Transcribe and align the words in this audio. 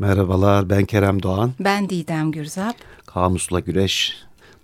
Merhabalar 0.00 0.70
ben 0.70 0.84
Kerem 0.84 1.22
Doğan. 1.22 1.52
Ben 1.60 1.88
Didem 1.88 2.32
Gürzap. 2.32 2.76
Kamusla 3.06 3.60
Güreş 3.60 4.16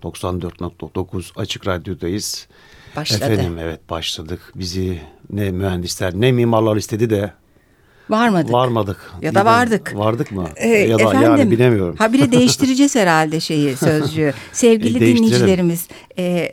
94.9 0.02 1.40
Açık 1.40 1.66
Radyo'dayız. 1.66 2.48
Başladı. 2.96 3.24
Efendim 3.24 3.58
evet 3.58 3.90
başladık. 3.90 4.52
Bizi 4.54 5.00
ne 5.30 5.50
mühendisler 5.50 6.12
ne 6.14 6.32
mimarlar 6.32 6.76
istedi 6.76 7.10
de 7.10 7.32
Varmadık. 8.10 8.52
Varmadık. 8.52 9.12
Ya 9.22 9.34
da 9.34 9.44
vardık. 9.44 9.92
Vardık 9.96 10.32
mı? 10.32 10.48
Ee, 10.56 10.68
ya 10.68 10.98
da 10.98 11.02
efendim, 11.02 11.22
yani 11.22 11.50
bilemiyorum. 11.50 11.96
Ha 11.98 12.12
bile 12.12 12.32
değiştireceğiz 12.38 12.94
herhalde 12.94 13.40
şeyi 13.40 13.76
sözcüğü. 13.76 14.34
Sevgili 14.52 14.96
E, 14.96 15.16
dinleyicilerimiz 15.16 15.88
e, 16.16 16.22
e, 16.22 16.52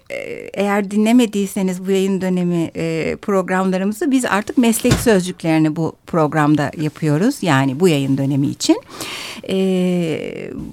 eğer 0.54 0.92
dinlemediyseniz 0.92 1.86
bu 1.86 1.92
yayın 1.92 2.22
dönemi 2.22 2.72
e, 2.76 3.16
programlarımızı 3.16 4.12
biz 4.12 4.26
artık 4.26 4.58
meslek 4.58 4.94
sözcüklerini 4.94 5.76
bu 5.76 5.94
programda 6.08 6.72
yapıyoruz. 6.78 7.36
Yani 7.42 7.80
bu 7.80 7.88
yayın 7.88 8.18
dönemi 8.18 8.48
için. 8.48 8.82
E, 9.50 9.56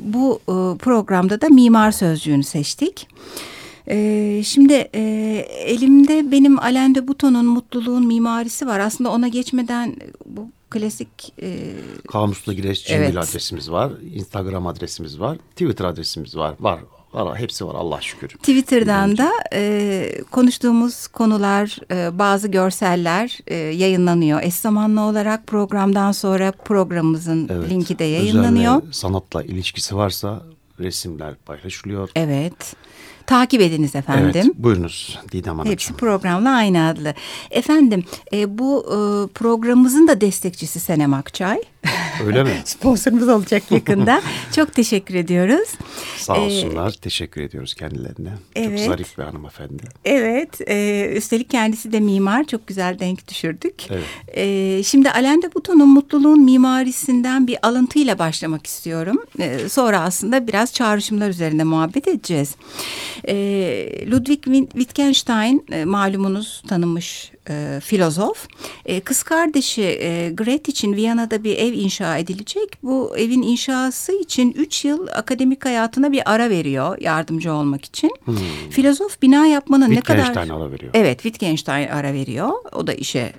bu 0.04 0.40
e, 0.42 0.78
programda 0.78 1.40
da 1.40 1.48
mimar 1.48 1.90
sözcüğünü 1.90 2.44
seçtik. 2.44 3.06
Ee, 3.88 4.42
şimdi 4.44 4.72
e, 4.94 5.02
elimde 5.66 6.32
benim 6.32 6.58
Alain 6.58 6.94
de 6.94 7.08
Botton'un 7.08 7.46
Mutluluğun 7.46 8.06
Mimarisi 8.06 8.66
var. 8.66 8.80
Aslında 8.80 9.10
ona 9.10 9.28
geçmeden 9.28 9.96
bu 10.26 10.48
klasik 10.70 11.32
e, 11.42 11.72
Kamusla 12.08 12.52
Güreş 12.52 12.86
Gmail 12.86 13.02
Evet. 13.02 13.16
adresimiz 13.16 13.70
var. 13.70 13.92
Instagram 14.14 14.66
adresimiz 14.66 15.20
var. 15.20 15.38
Twitter 15.50 15.84
adresimiz 15.84 16.36
var. 16.36 16.54
Var. 16.60 16.80
var 17.12 17.38
hepsi 17.38 17.66
var 17.66 17.74
Allah 17.74 18.00
şükür. 18.00 18.28
Twitter'dan 18.28 19.18
da 19.18 19.30
e, 19.52 20.22
konuştuğumuz 20.30 21.06
konular, 21.06 21.78
e, 21.90 22.18
bazı 22.18 22.48
görseller 22.48 23.38
e, 23.46 23.54
yayınlanıyor. 23.56 24.42
Eş 24.42 24.54
zamanlı 24.54 25.00
olarak 25.00 25.46
programdan 25.46 26.12
sonra 26.12 26.52
programımızın 26.52 27.48
Evet. 27.52 27.70
linki 27.70 27.98
de 27.98 28.04
yayınlanıyor. 28.04 28.76
Ve 28.76 28.92
sanatla 28.92 29.42
ilişkisi 29.42 29.96
varsa 29.96 30.42
resimler 30.80 31.34
paylaşılıyor. 31.34 32.08
Evet. 32.16 32.74
Takip 33.26 33.60
ediniz 33.60 33.94
efendim. 33.96 34.30
Evet, 34.34 34.54
buyurunuz 34.54 35.18
Didem 35.32 35.52
Hanımcığım. 35.52 35.72
Hepsi 35.72 35.92
programla 35.94 36.50
aynı 36.50 36.88
adlı. 36.88 37.14
Efendim 37.50 38.04
e, 38.32 38.58
bu 38.58 38.84
e, 38.86 38.96
programımızın 39.32 40.08
da 40.08 40.20
destekçisi 40.20 40.80
Senem 40.80 41.14
Akçay. 41.14 41.58
Öyle 42.26 42.42
mi? 42.44 42.50
Sponsorumuz 42.64 43.28
olacak 43.28 43.62
yakında. 43.70 44.22
Çok 44.56 44.72
teşekkür 44.74 45.14
ediyoruz. 45.14 45.68
Sağ 46.16 46.36
Ee, 46.36 46.40
olsunlar. 46.40 46.90
Teşekkür 46.90 47.40
ediyoruz 47.40 47.74
kendilerine. 47.74 48.30
evet. 48.56 48.78
Çok 48.78 48.86
zarif 48.88 49.18
bir 49.18 49.22
hanımefendi. 49.22 49.82
Evet, 50.04 50.60
e, 50.68 51.06
üstelik 51.16 51.50
kendisi 51.50 51.92
de 51.92 52.00
mimar. 52.00 52.44
Çok 52.44 52.66
güzel 52.66 52.98
denk 52.98 53.28
düşürdük. 53.28 53.74
Evet. 53.90 54.04
E, 54.28 54.82
şimdi 54.82 55.10
Alain 55.10 55.42
de 55.42 55.54
Botton'un 55.54 55.88
mutluluğun 55.88 56.40
mimarisinden 56.44 57.46
bir 57.46 57.58
alıntıyla 57.62 58.18
başlamak 58.18 58.66
istiyorum. 58.66 59.16
E, 59.38 59.68
sonra 59.68 60.00
aslında 60.00 60.46
biraz 60.46 60.72
çağrışımlar 60.74 61.28
üzerinde 61.28 61.64
muhabbet 61.64 62.08
edeceğiz. 62.08 62.54
E, 63.28 64.10
Ludwig 64.10 64.44
Wittgenstein 64.44 65.64
e, 65.72 65.84
malumunuz 65.84 66.62
tanınmış 66.68 67.32
e, 67.50 67.80
filozof. 67.84 68.48
E, 68.86 69.00
kız 69.00 69.22
kardeşi 69.22 69.82
e, 69.82 70.30
Gret 70.30 70.68
için 70.68 70.96
Viyana'da 70.96 71.44
bir 71.44 71.56
ev 71.56 71.72
inşa 71.72 72.18
edilecek. 72.18 72.82
Bu 72.82 73.14
evin 73.16 73.42
inşası 73.42 74.12
için 74.12 74.52
üç 74.52 74.84
yıl 74.84 75.06
akademik 75.06 75.64
hayatına 75.64 76.12
bir 76.12 76.32
ara 76.32 76.50
veriyor 76.50 76.98
yardımcı 77.00 77.52
olmak 77.52 77.84
için. 77.84 78.10
Filozof 78.70 79.22
bina 79.22 79.46
yapmanın 79.46 79.90
ne 79.90 80.00
kadar... 80.00 80.18
Wittgenstein 80.18 80.58
ara 80.58 80.72
veriyor. 80.72 80.90
Evet 80.94 81.22
Wittgenstein 81.22 81.88
ara 81.88 82.12
veriyor. 82.12 82.50
O 82.72 82.86
da 82.86 82.94
işe 82.94 83.18
e, 83.18 83.32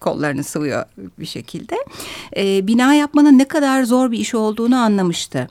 kollarını 0.00 0.44
sıvıyor 0.44 0.84
bir 1.18 1.26
şekilde. 1.26 1.76
E, 2.36 2.66
bina 2.66 2.94
yapmanın 2.94 3.38
ne 3.38 3.48
kadar 3.48 3.82
zor 3.82 4.12
bir 4.12 4.18
iş 4.18 4.34
olduğunu 4.34 4.76
anlamıştı. 4.76 5.48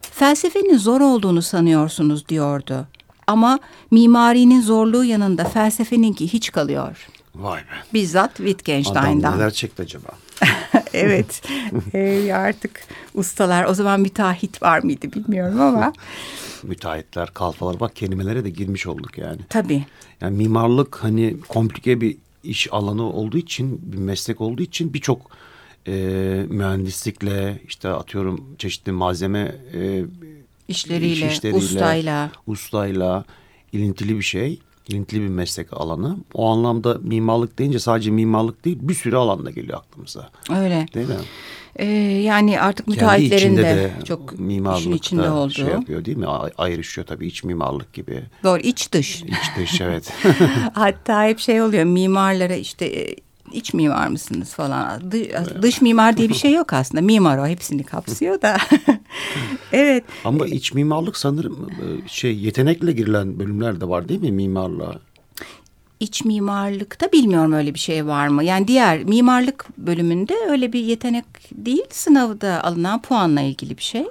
Felsefenin 0.00 0.78
zor 0.78 1.00
olduğunu 1.00 1.42
sanıyorsunuz 1.42 2.28
diyordu. 2.28 2.86
Ama 3.26 3.58
mimarinin 3.90 4.60
zorluğu 4.60 5.04
yanında 5.04 5.44
felsefeninki 5.44 6.32
hiç 6.32 6.52
kalıyor. 6.52 7.08
Vay 7.34 7.60
be. 7.60 7.64
Bizzat 7.94 8.30
Adam 8.30 8.46
Wittgenstein'dan. 8.46 9.36
neler 9.36 9.50
çekti 9.50 9.82
acaba? 9.82 10.08
evet. 10.94 11.42
Ee, 11.94 12.32
artık 12.32 12.80
ustalar 13.14 13.64
o 13.64 13.74
zaman 13.74 14.00
müteahhit 14.00 14.62
var 14.62 14.82
mıydı 14.82 15.12
bilmiyorum 15.12 15.60
ama 15.60 15.92
Müteahhitler, 16.62 17.34
kalfalar 17.34 17.80
bak 17.80 17.96
kelimelere 17.96 18.44
de 18.44 18.50
girmiş 18.50 18.86
olduk 18.86 19.18
yani. 19.18 19.40
tabii. 19.48 19.84
Yani 20.20 20.36
mimarlık 20.36 20.96
hani 20.96 21.36
komplike 21.48 22.00
bir 22.00 22.16
iş 22.44 22.72
alanı 22.72 23.12
olduğu 23.12 23.38
için, 23.38 23.80
bir 23.92 23.98
meslek 23.98 24.40
olduğu 24.40 24.62
için 24.62 24.94
birçok 24.94 25.30
e, 25.86 25.92
mühendislikle 26.48 27.60
işte 27.68 27.88
atıyorum 27.88 28.44
çeşitli 28.58 28.92
malzeme 28.92 29.54
e, 29.74 30.04
İşleriyle, 30.68 31.26
iş 31.26 31.32
işleriyle, 31.32 31.58
ustayla. 31.58 32.30
ustayla 32.46 33.24
ilintili 33.72 34.16
bir 34.18 34.22
şey. 34.22 34.58
ilintili 34.88 35.20
bir 35.20 35.28
meslek 35.28 35.72
alanı. 35.72 36.16
O 36.34 36.50
anlamda 36.50 36.98
mimarlık 37.02 37.58
deyince 37.58 37.78
sadece 37.78 38.10
mimarlık 38.10 38.64
değil 38.64 38.78
bir 38.80 38.94
sürü 38.94 39.16
alanda 39.16 39.50
geliyor 39.50 39.78
aklımıza. 39.78 40.30
Öyle. 40.50 40.86
Değil 40.94 41.08
mi? 41.08 41.14
Ee, 41.76 41.86
yani 42.22 42.60
artık 42.60 42.88
müteahhitlerin 42.88 43.56
de, 43.56 43.62
de 43.62 43.92
çok 44.04 44.32
işin 44.78 44.92
içinde 44.92 45.30
olduğu. 45.30 45.52
şey 45.52 45.66
yapıyor 45.66 46.04
değil 46.04 46.16
mi? 46.16 46.26
Ay- 46.26 46.52
Ayrışıyor 46.58 47.06
tabii 47.06 47.26
iç 47.26 47.44
mimarlık 47.44 47.92
gibi. 47.92 48.22
Doğru 48.42 48.60
iç 48.60 48.92
dış. 48.92 49.22
İç 49.22 49.56
dış 49.58 49.80
evet. 49.80 50.12
Hatta 50.74 51.24
hep 51.24 51.38
şey 51.38 51.62
oluyor 51.62 51.84
mimarlara 51.84 52.54
işte 52.54 52.86
e, 52.86 53.16
iç 53.54 53.74
mimar 53.74 54.06
mısınız 54.08 54.54
falan. 54.54 55.00
Dı- 55.00 55.62
Dış 55.62 55.80
mimar 55.80 56.16
diye 56.16 56.28
bir 56.28 56.34
şey 56.34 56.52
yok 56.52 56.72
aslında. 56.72 57.02
Mimar 57.02 57.38
o 57.38 57.46
hepsini 57.46 57.84
kapsıyor 57.84 58.42
da. 58.42 58.56
evet. 59.72 60.04
Ama 60.24 60.46
iç 60.46 60.72
mimarlık 60.74 61.16
sanırım 61.16 61.68
e, 61.70 62.08
şey 62.08 62.36
yetenekle 62.38 62.92
girilen 62.92 63.38
bölümler 63.38 63.80
de 63.80 63.88
var 63.88 64.08
değil 64.08 64.20
mi 64.20 64.32
mimarlığa? 64.32 64.94
İç 66.00 66.24
mimarlıkta 66.24 67.12
bilmiyorum 67.12 67.52
öyle 67.52 67.74
bir 67.74 67.78
şey 67.78 68.06
var 68.06 68.28
mı? 68.28 68.44
Yani 68.44 68.68
diğer 68.68 69.04
mimarlık 69.04 69.66
bölümünde 69.78 70.34
öyle 70.48 70.72
bir 70.72 70.80
yetenek 70.80 71.24
değil. 71.52 71.84
Sınavda 71.90 72.64
alınan 72.64 73.02
puanla 73.02 73.40
ilgili 73.40 73.76
bir 73.78 73.82
şey. 73.82 74.04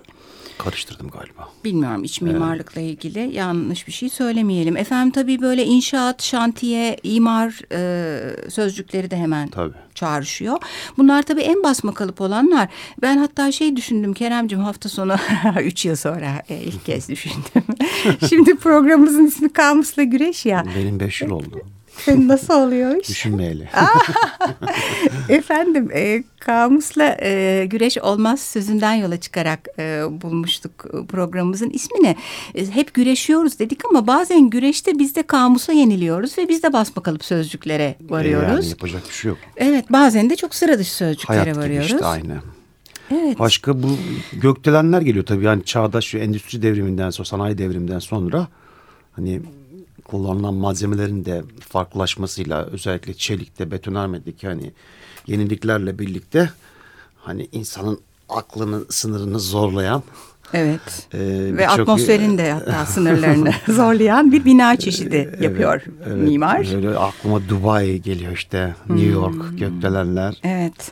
Karıştırdım 0.58 1.10
galiba. 1.10 1.50
Bilmiyorum 1.66 2.04
iç 2.04 2.22
mimarlıkla 2.22 2.82
ilgili 2.82 3.30
yanlış 3.34 3.88
bir 3.88 3.92
şey 3.92 4.10
söylemeyelim. 4.10 4.78
Efendim 4.78 5.12
tabii 5.12 5.42
böyle 5.42 5.66
inşaat, 5.66 6.24
şantiye, 6.24 6.98
imar 7.04 7.62
e, 7.72 8.50
sözcükleri 8.50 9.12
de 9.12 9.18
hemen 9.18 9.48
Tabii. 9.48 9.74
çağrışıyor. 9.96 10.58
Bunlar 10.98 11.24
tabii 11.24 11.42
en 11.42 11.64
basma 11.64 11.94
kalıp 11.94 12.22
olanlar. 12.22 12.70
Ben 13.02 13.18
hatta 13.18 13.52
şey 13.52 13.76
düşündüm 13.76 14.14
Keremcim 14.14 14.60
hafta 14.60 14.90
sonu 14.90 15.16
üç 15.62 15.86
yıl 15.86 15.96
sonra 15.96 16.42
e, 16.50 16.58
ilk 16.58 16.86
kez 16.86 17.10
düşündüm. 17.10 17.64
Şimdi 18.30 18.56
programımızın 18.56 19.26
ismi 19.26 19.54
Kamusla 19.54 20.04
Güreş 20.04 20.46
ya. 20.46 20.66
Benim 20.78 21.00
beş 21.00 21.22
yıl 21.22 21.30
oldu. 21.30 21.62
Nasıl 22.18 22.54
oluyor 22.54 23.02
iş? 23.02 23.10
Düşünmeyeli. 23.10 23.70
Efendim 25.30 25.90
e, 25.94 26.24
kamusla 26.40 27.18
e, 27.22 27.66
güreş 27.66 27.98
olmaz 27.98 28.40
sözünden 28.40 28.94
yola 28.94 29.20
çıkarak 29.20 29.68
e, 29.80 30.04
bulmuştuk 30.22 30.86
e, 30.94 31.06
programımızın 31.06 31.70
ismini. 31.70 32.16
E, 32.56 32.66
hep 32.66 32.94
güreşiyoruz 32.94 33.60
dedik 33.60 33.86
ama 33.86 34.08
bazen 34.08 34.50
güreşte 34.50 35.00
biz 35.00 35.16
de 35.16 35.24
kamusa 35.24 35.74
yeniliyoruz 35.74 36.38
ve 36.38 36.50
biz 36.50 36.64
de 36.64 36.74
basma 36.74 37.04
kalıp 37.04 37.26
sözcüklere 37.26 37.96
varıyoruz. 38.10 38.66
Yani 38.66 38.70
yapacak 38.70 39.10
bir 39.10 39.14
şey 39.14 39.30
yok. 39.30 39.38
Evet 39.58 39.86
bazen 39.92 40.30
de 40.30 40.36
çok 40.36 40.56
sıra 40.56 40.80
dışı 40.80 40.96
sözcüklere 40.96 41.40
Hayat 41.40 41.56
gibi 41.56 41.66
varıyoruz. 41.66 41.92
işte 41.92 42.06
aynı. 42.06 42.38
Evet. 43.12 43.40
Başka 43.40 43.84
bu 43.84 43.98
gökdelenler 44.34 45.02
geliyor 45.02 45.26
tabii. 45.26 45.46
Yani 45.46 45.64
çağdaş 45.64 46.16
endüstri 46.16 46.62
devriminden 46.62 47.10
sonra, 47.10 47.26
sanayi 47.28 47.58
devriminden 47.58 48.00
sonra 48.00 48.48
hani 49.12 49.42
kullanılan 50.18 50.54
malzemelerin 50.54 51.26
de 51.26 51.44
farklılaşmasıyla 51.70 52.66
özellikle 52.66 53.14
çelikte, 53.14 53.72
betonarmedeki 53.72 54.48
hani 54.48 54.72
yeniliklerle 55.28 56.00
birlikte 56.00 56.50
hani 57.18 57.48
insanın 57.52 58.00
aklının 58.30 58.86
sınırını 58.90 59.40
zorlayan 59.40 60.04
Evet. 60.54 61.08
e, 61.14 61.20
Ve 61.58 61.68
atmosferin 61.70 62.38
de 62.38 62.52
hatta 62.52 62.86
sınırlarını 62.92 63.52
zorlayan 63.74 64.32
bir 64.32 64.46
bina 64.46 64.76
çeşidi 64.76 65.38
yapıyor 65.42 65.82
Evet, 66.06 66.18
mimar. 66.18 66.68
Böyle 66.74 66.98
aklıma 66.98 67.50
Dubai 67.50 68.02
geliyor 68.02 68.32
işte. 68.34 68.76
New 68.90 69.06
York, 69.12 69.36
Hmm. 69.50 69.58
gökdelenler. 69.58 70.38
Evet. 70.44 70.92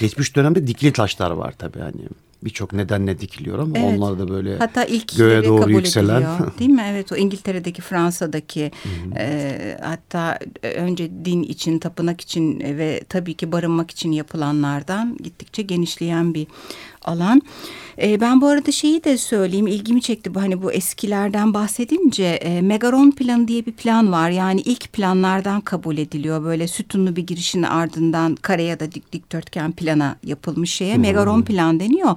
Geçmiş 0.00 0.36
dönemde 0.36 0.66
dikili 0.66 0.92
taşlar 0.92 1.30
var 1.30 1.54
tabii 1.58 1.78
hani. 1.80 2.02
Birçok 2.44 2.72
nedenle 2.72 3.18
dikiliyor 3.20 3.58
ama 3.58 3.78
Evet. 3.78 3.98
onlar 3.98 4.18
da 4.18 4.28
böyle 4.28 4.58
Hatta 4.58 4.84
ilk 4.84 5.16
göğe 5.16 5.44
doğru 5.44 5.60
kabul 5.60 5.72
yükselen. 5.72 6.14
ediliyor, 6.16 6.52
değil 6.58 6.70
mi? 6.70 6.84
Evet 6.90 7.12
o 7.12 7.16
İngiltere'deki, 7.16 7.82
Fransa'daki 7.82 8.70
e, 9.16 9.76
hatta 9.82 10.38
önce 10.62 11.10
din 11.24 11.42
için, 11.42 11.78
tapınak 11.78 12.20
için 12.20 12.60
ve 12.60 13.02
tabii 13.08 13.34
ki 13.34 13.52
barınmak 13.52 13.90
için 13.90 14.12
yapılanlardan 14.12 15.16
gittikçe 15.22 15.62
genişleyen 15.62 16.34
bir 16.34 16.46
alan. 17.02 17.42
E, 18.02 18.20
ben 18.20 18.40
bu 18.40 18.46
arada 18.46 18.72
şeyi 18.72 19.04
de 19.04 19.18
söyleyeyim 19.18 19.66
ilgimi 19.66 20.02
çekti 20.02 20.34
bu 20.34 20.40
hani 20.40 20.62
bu 20.62 20.72
eskilerden 20.72 21.54
bahsedince 21.54 22.24
e, 22.24 22.60
Megaron 22.60 23.10
planı 23.10 23.48
diye 23.48 23.66
bir 23.66 23.72
plan 23.72 24.12
var. 24.12 24.30
Yani 24.30 24.60
ilk 24.60 24.92
planlardan 24.92 25.60
kabul 25.60 25.98
ediliyor 25.98 26.44
böyle 26.44 26.68
sütunlu 26.68 27.16
bir 27.16 27.26
girişin 27.26 27.62
ardından 27.62 28.34
kare 28.34 28.62
ya 28.62 28.80
da 28.80 28.92
dik 28.92 29.12
dikdörtgen 29.12 29.72
plana 29.72 30.16
yapılmış 30.24 30.70
şeye 30.70 30.94
hmm. 30.94 31.02
Megaron 31.02 31.42
plan 31.42 31.80
deniyor. 31.80 32.16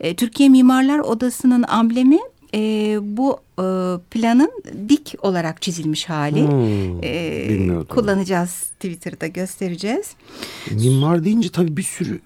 E, 0.00 0.16
Türkiye 0.16 0.48
Mimarlar 0.48 0.98
Odası'nın 0.98 1.62
amblemi 1.62 2.18
e, 2.54 2.98
bu 3.02 3.38
e, 3.58 3.64
planın 4.10 4.50
dik 4.88 5.14
olarak 5.22 5.62
çizilmiş 5.62 6.08
hali. 6.08 6.48
Hmm, 6.48 7.04
e, 7.04 7.84
kullanacağız 7.88 8.50
Twitter'da 8.50 9.26
göstereceğiz. 9.26 10.10
Mimar 10.70 11.24
deyince 11.24 11.48
tabii 11.48 11.76
bir 11.76 11.82
sürü 11.82 12.20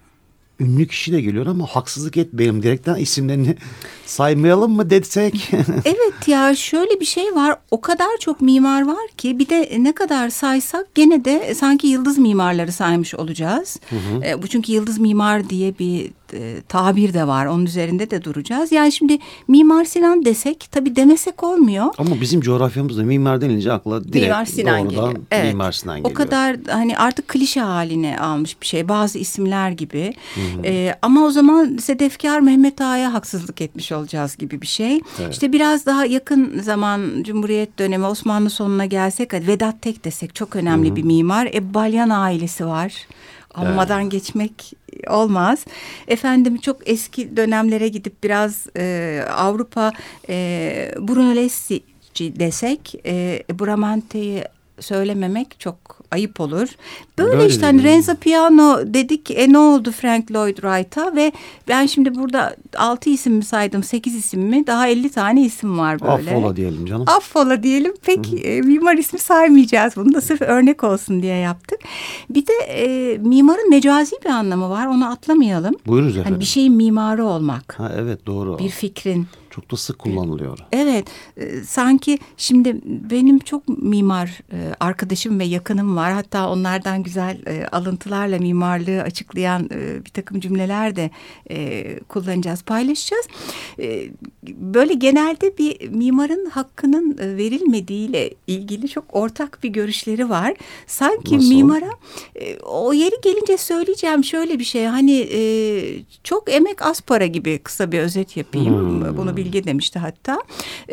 ünlü 0.59 0.87
kişi 0.87 1.11
de 1.11 1.21
geliyor 1.21 1.47
ama 1.47 1.65
haksızlık 1.65 2.17
etmeyelim. 2.17 2.63
Direkten 2.63 2.95
isimlerini 2.95 3.55
saymayalım 4.05 4.71
mı 4.71 4.89
desek? 4.89 5.51
evet 5.85 6.27
ya 6.27 6.55
şöyle 6.55 6.99
bir 6.99 7.05
şey 7.05 7.35
var. 7.35 7.55
O 7.71 7.81
kadar 7.81 8.17
çok 8.19 8.41
mimar 8.41 8.87
var 8.87 9.07
ki 9.17 9.39
bir 9.39 9.49
de 9.49 9.71
ne 9.79 9.91
kadar 9.91 10.29
saysak 10.29 10.95
gene 10.95 11.25
de 11.25 11.55
sanki 11.55 11.87
yıldız 11.87 12.17
mimarları 12.17 12.71
saymış 12.71 13.15
olacağız. 13.15 13.79
Hı 13.89 13.95
hı. 13.95 14.25
E, 14.25 14.41
bu 14.41 14.47
çünkü 14.47 14.71
yıldız 14.71 14.99
mimar 14.99 15.49
diye 15.49 15.79
bir 15.79 16.11
e, 16.33 16.61
tabir 16.67 17.13
de 17.13 17.27
var. 17.27 17.45
Onun 17.45 17.65
üzerinde 17.65 18.11
de 18.11 18.23
duracağız. 18.23 18.71
Yani 18.71 18.91
şimdi 18.91 19.17
Mimar 19.47 19.85
Sinan 19.85 20.25
desek 20.25 20.67
tabii 20.71 20.95
demesek 20.95 21.43
olmuyor. 21.43 21.85
Ama 21.97 22.21
bizim 22.21 22.41
coğrafyamızda 22.41 23.03
mimar 23.03 23.41
denince 23.41 23.71
akla 23.71 24.03
direkt 24.03 24.25
Mimar 24.25 24.45
Sinan 24.45 24.85
doğrudan 24.85 24.89
geliyor. 24.89 25.25
Evet. 25.31 25.53
Mimar 25.53 25.71
Sinan 25.71 25.97
geliyor. 25.97 26.11
O 26.11 26.13
kadar 26.13 26.57
hani 26.69 26.97
artık 26.97 27.27
klişe 27.27 27.59
haline 27.59 28.19
almış 28.19 28.61
bir 28.61 28.65
şey. 28.65 28.89
Bazı 28.89 29.19
isimler 29.19 29.71
gibi. 29.71 30.13
Hı 30.35 30.41
hı. 30.41 30.65
E, 30.65 30.95
ama 31.01 31.25
o 31.25 31.31
zaman 31.31 31.77
Sedefkar 31.77 32.39
Mehmet 32.39 32.81
Ağa'ya 32.81 33.13
haksızlık 33.13 33.61
etmiş 33.61 33.91
olacağız 33.91 34.37
gibi 34.37 34.61
bir 34.61 34.67
şey. 34.67 35.01
Evet. 35.19 35.33
İşte 35.33 35.53
biraz 35.53 35.85
daha 35.85 36.05
yakın 36.05 36.59
zaman 36.59 37.23
Cumhuriyet 37.23 37.79
dönemi 37.79 38.05
Osmanlı 38.05 38.49
sonuna 38.49 38.85
gelsek 38.85 39.33
Vedat 39.33 39.81
Tek 39.81 40.05
desek 40.05 40.35
çok 40.35 40.55
önemli 40.55 40.87
hı 40.87 40.91
hı. 40.91 40.95
bir 40.95 41.03
mimar. 41.03 41.45
E, 41.53 41.73
Balyan 41.73 42.09
ailesi 42.09 42.65
var. 42.65 42.93
Anmadan 43.57 44.01
evet. 44.01 44.11
geçmek 44.11 44.73
olmaz. 45.07 45.65
Efendim 46.07 46.57
çok 46.57 46.89
eski 46.89 47.37
dönemlere 47.37 47.87
gidip 47.87 48.23
biraz 48.23 48.67
e, 48.77 49.23
Avrupa 49.35 49.91
e, 50.29 50.35
Brunelleschi 50.99 51.83
desek 52.19 52.95
e, 53.05 53.43
Bramante'yi 53.59 54.43
söylememek 54.79 55.59
çok 55.59 55.77
ayıp 56.11 56.39
olur. 56.41 56.67
Böyle, 57.17 57.37
Böyle 57.37 57.47
işte 57.47 57.65
hani 57.65 57.83
Renzo 57.83 58.15
Piano 58.15 58.79
dedik 58.93 59.31
e 59.31 59.53
ne 59.53 59.57
oldu 59.57 59.91
Frank 59.91 60.31
Lloyd 60.31 60.55
Wright'a 60.55 61.15
ve 61.15 61.31
ben 61.67 61.85
şimdi 61.85 62.15
burada 62.15 62.55
altı 62.77 63.09
isim 63.09 63.33
mi 63.33 63.43
saydım 63.45 63.83
sekiz 63.83 64.15
isim 64.15 64.41
mi 64.41 64.67
daha 64.67 64.87
elli 64.87 65.09
tane 65.09 65.41
isim 65.45 65.79
var 65.79 66.01
böyle. 66.01 66.31
Affola 66.31 66.55
diyelim 66.55 66.85
canım. 66.85 67.05
Affola 67.07 67.63
diyelim 67.63 67.93
pek 68.05 68.45
e, 68.45 68.61
mimar 68.61 68.97
ismi 68.97 69.19
saymayacağız 69.19 69.95
bunu 69.95 70.13
da 70.13 70.21
sırf 70.21 70.41
örnek 70.41 70.83
olsun 70.83 71.21
diye 71.21 71.35
yaptık. 71.35 71.79
Bir 72.29 72.47
de 72.47 72.53
e, 72.69 73.17
mimarın 73.17 73.69
mecazi 73.69 74.15
bir 74.25 74.29
anlamı 74.29 74.69
var 74.69 74.87
onu 74.87 75.11
atlamayalım. 75.11 75.75
Buyurunuz 75.87 76.11
efendim. 76.17 76.31
Hani 76.31 76.39
bir 76.39 76.45
şeyin 76.45 76.73
mimarı 76.73 77.25
olmak. 77.25 77.79
Ha, 77.79 77.91
evet 77.97 78.25
doğru. 78.25 78.59
Bir 78.59 78.69
fikrin. 78.69 79.27
Çok 79.57 79.71
da 79.71 79.77
sık 79.77 79.99
kullanılıyor. 79.99 80.59
Evet, 80.71 81.07
e, 81.37 81.63
sanki 81.63 82.19
şimdi 82.37 82.81
benim 82.85 83.39
çok 83.39 83.67
mimar 83.67 84.39
e, 84.51 84.73
arkadaşım 84.79 85.39
ve 85.39 85.43
yakınım 85.45 85.95
var. 85.95 86.13
Hatta 86.13 86.49
onlardan 86.49 87.03
güzel 87.03 87.37
e, 87.47 87.67
alıntılarla 87.67 88.37
mimarlığı 88.37 89.01
açıklayan 89.01 89.69
bir 90.05 90.09
takım 90.09 90.39
cümleler 90.39 90.95
de 90.95 91.09
kullanacağız, 92.07 92.63
paylaşacağız. 92.63 93.27
Böyle 94.47 94.93
genelde 94.93 95.57
bir 95.57 95.89
mimarın 95.89 96.45
hakkının 96.45 97.17
verilmediğiyle 97.17 98.33
ilgili 98.47 98.89
çok 98.89 99.03
ortak 99.11 99.59
bir 99.63 99.69
görüşleri 99.69 100.29
var. 100.29 100.53
Sanki 100.87 101.37
Nasıl? 101.37 101.49
mimara 101.49 101.89
o 102.63 102.93
yeri 102.93 103.15
gelince 103.23 103.57
söyleyeceğim 103.57 104.23
şöyle 104.23 104.59
bir 104.59 104.63
şey. 104.63 104.85
Hani 104.85 105.27
çok 106.23 106.53
emek 106.53 106.81
az 106.81 107.01
para 107.01 107.25
gibi 107.25 107.59
kısa 107.59 107.91
bir 107.91 107.99
özet 107.99 108.37
yapayım. 108.37 108.79
Hmm. 108.79 109.17
Bunu 109.17 109.37
bilgi 109.47 109.65
demişti 109.65 109.99
hatta. 109.99 110.39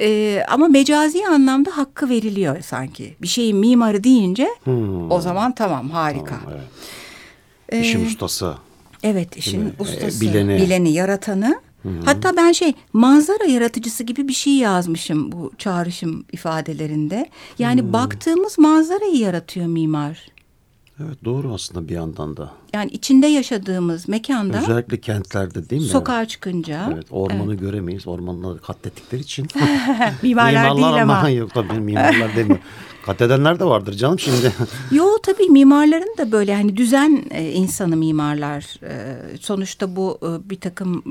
E, 0.01 0.43
ama 0.49 0.69
mecazi 0.69 1.27
anlamda 1.27 1.77
hakkı 1.77 2.09
veriliyor 2.09 2.61
sanki. 2.61 3.17
Bir 3.23 3.27
şeyin 3.27 3.57
mimarı 3.57 4.05
deyince 4.05 4.49
hmm. 4.65 5.11
o 5.11 5.21
zaman 5.21 5.55
tamam 5.55 5.91
harika. 5.91 6.41
Tamam, 6.45 6.61
evet. 7.69 7.85
İşin 7.85 8.05
ee, 8.05 8.07
ustası. 8.07 8.55
Evet 9.03 9.37
işin 9.37 9.73
ustası. 9.79 10.21
bileni. 10.21 10.57
Bileni, 10.57 10.93
yaratanı. 10.93 11.61
Hatta 12.05 12.37
ben 12.37 12.53
şey 12.53 12.73
manzara 12.93 13.45
yaratıcısı 13.45 14.05
gibi 14.05 14.29
bir 14.29 14.33
şey 14.33 14.53
yazmışım 14.53 15.33
bu 15.33 15.53
çağrışım 15.59 16.25
ifadelerinde. 16.33 17.31
Yani 17.59 17.83
hmm. 17.83 17.93
baktığımız 17.93 18.59
manzarayı 18.59 19.17
yaratıyor 19.17 19.67
mimar. 19.67 20.34
Evet 21.01 21.25
doğru 21.25 21.55
aslında 21.55 21.89
bir 21.89 21.95
yandan 21.95 22.37
da. 22.37 22.51
Yani 22.73 22.91
içinde 22.91 23.27
yaşadığımız 23.27 24.09
mekanda. 24.09 24.59
Özellikle 24.59 25.01
kentlerde 25.01 25.71
değil 25.71 25.83
mi? 25.83 25.89
Sokağa 25.89 26.25
çıkınca. 26.25 26.91
Evet 26.95 27.07
ormanı 27.11 27.51
evet. 27.51 27.61
göremeyiz. 27.61 28.07
Ormanları 28.07 28.59
katlettikleri 28.59 29.23
için. 29.23 29.47
mimarlar, 30.23 30.63
mimarlar 30.63 30.77
değil 30.77 31.03
ama. 31.03 31.29
Yok 31.31 31.55
tabii 31.55 31.81
mimarlar 31.81 32.37
demiyor. 32.37 32.59
Katledenler 33.07 33.61
de 33.61 33.65
vardır 33.65 33.93
canım 33.93 34.19
şimdi. 34.19 34.53
Yo 34.91 35.07
tabii 35.23 35.51
mimarların 35.51 36.15
da 36.19 36.33
böyle 36.33 36.55
hani 36.55 36.77
düzen 36.77 37.25
e, 37.31 37.53
insanı 37.53 37.97
mimarlar. 37.97 38.81
E, 38.83 39.17
sonuçta 39.41 39.97
bu 39.97 40.19
e, 40.23 40.51
bir 40.51 40.61
takım 40.61 41.05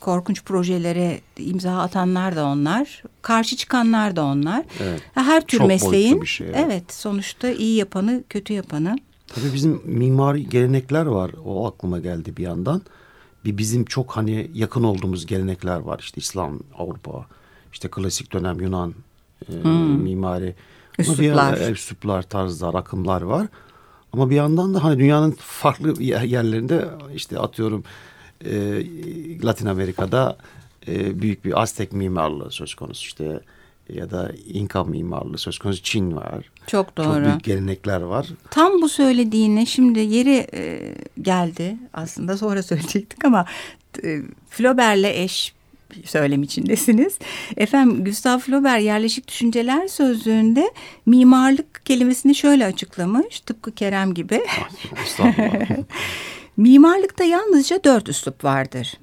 korkunç 0.00 0.44
projelere 0.44 1.20
imza 1.38 1.78
atanlar 1.78 2.36
da 2.36 2.46
onlar. 2.46 3.02
Karşı 3.22 3.56
çıkanlar 3.56 4.16
da 4.16 4.24
onlar. 4.24 4.64
Evet. 4.80 5.02
Her 5.14 5.46
tür 5.46 5.58
Çok 5.58 5.68
mesleğin. 5.68 6.24
Şey, 6.24 6.46
evet. 6.46 6.60
evet 6.66 6.92
sonuçta 6.92 7.50
iyi 7.50 7.76
yapanı 7.76 8.22
kötü 8.28 8.52
yapanı. 8.52 8.96
Tabii 9.34 9.52
bizim 9.54 9.80
mimari 9.84 10.48
gelenekler 10.48 11.06
var. 11.06 11.30
O 11.44 11.66
aklıma 11.66 11.98
geldi 11.98 12.36
bir 12.36 12.42
yandan. 12.42 12.82
Bir 13.44 13.58
bizim 13.58 13.84
çok 13.84 14.10
hani 14.10 14.50
yakın 14.54 14.82
olduğumuz 14.82 15.26
gelenekler 15.26 15.78
var. 15.78 15.98
İşte 15.98 16.20
İslam, 16.20 16.60
Avrupa, 16.78 17.26
işte 17.72 17.88
klasik 17.88 18.32
dönem 18.32 18.60
Yunan 18.60 18.94
e, 19.48 19.62
hmm. 19.62 20.02
mimari. 20.02 20.54
Üsluplar. 20.98 21.70
Üsluplar, 21.70 22.22
tarzlar, 22.22 22.74
akımlar 22.74 23.22
var. 23.22 23.46
Ama 24.12 24.30
bir 24.30 24.36
yandan 24.36 24.74
da 24.74 24.84
hani 24.84 24.98
dünyanın 24.98 25.36
farklı 25.38 26.02
yerlerinde 26.02 26.88
işte 27.14 27.38
atıyorum 27.38 27.84
e, 28.44 28.52
Latin 29.44 29.66
Amerika'da 29.66 30.38
e, 30.88 31.20
büyük 31.22 31.44
bir 31.44 31.62
Aztek 31.62 31.92
mimarlığı 31.92 32.50
söz 32.50 32.74
konusu. 32.74 33.02
İşte 33.02 33.40
ya 33.88 34.10
da 34.10 34.32
İnka 34.46 34.84
mimarlığı 34.84 35.38
söz 35.38 35.58
konusu 35.58 35.82
Çin 35.82 36.16
var. 36.16 36.50
Çok 36.66 36.96
doğru. 36.96 37.14
Çok 37.14 37.24
büyük 37.24 37.44
gelenekler 37.44 38.00
var. 38.00 38.26
Tam 38.50 38.82
bu 38.82 38.88
söylediğine 38.88 39.66
şimdi 39.66 40.00
yeri 40.00 40.46
e, 40.54 40.94
geldi 41.22 41.76
aslında 41.92 42.36
sonra 42.36 42.62
söyleyecektik 42.62 43.24
ama 43.24 43.44
e, 44.04 44.18
Flaubert'le 44.50 45.16
eş 45.16 45.54
söylem 46.04 46.42
içindesiniz. 46.42 47.18
Efendim 47.56 48.04
Gustav 48.04 48.38
Flaubert 48.38 48.82
yerleşik 48.82 49.28
düşünceler 49.28 49.88
sözlüğünde 49.88 50.70
mimarlık 51.06 51.86
kelimesini 51.86 52.34
şöyle 52.34 52.66
açıklamış 52.66 53.40
tıpkı 53.40 53.72
Kerem 53.72 54.14
gibi. 54.14 54.40
Mimarlıkta 56.56 57.24
yalnızca 57.24 57.84
dört 57.84 58.08
üslup 58.08 58.44
vardır. 58.44 58.98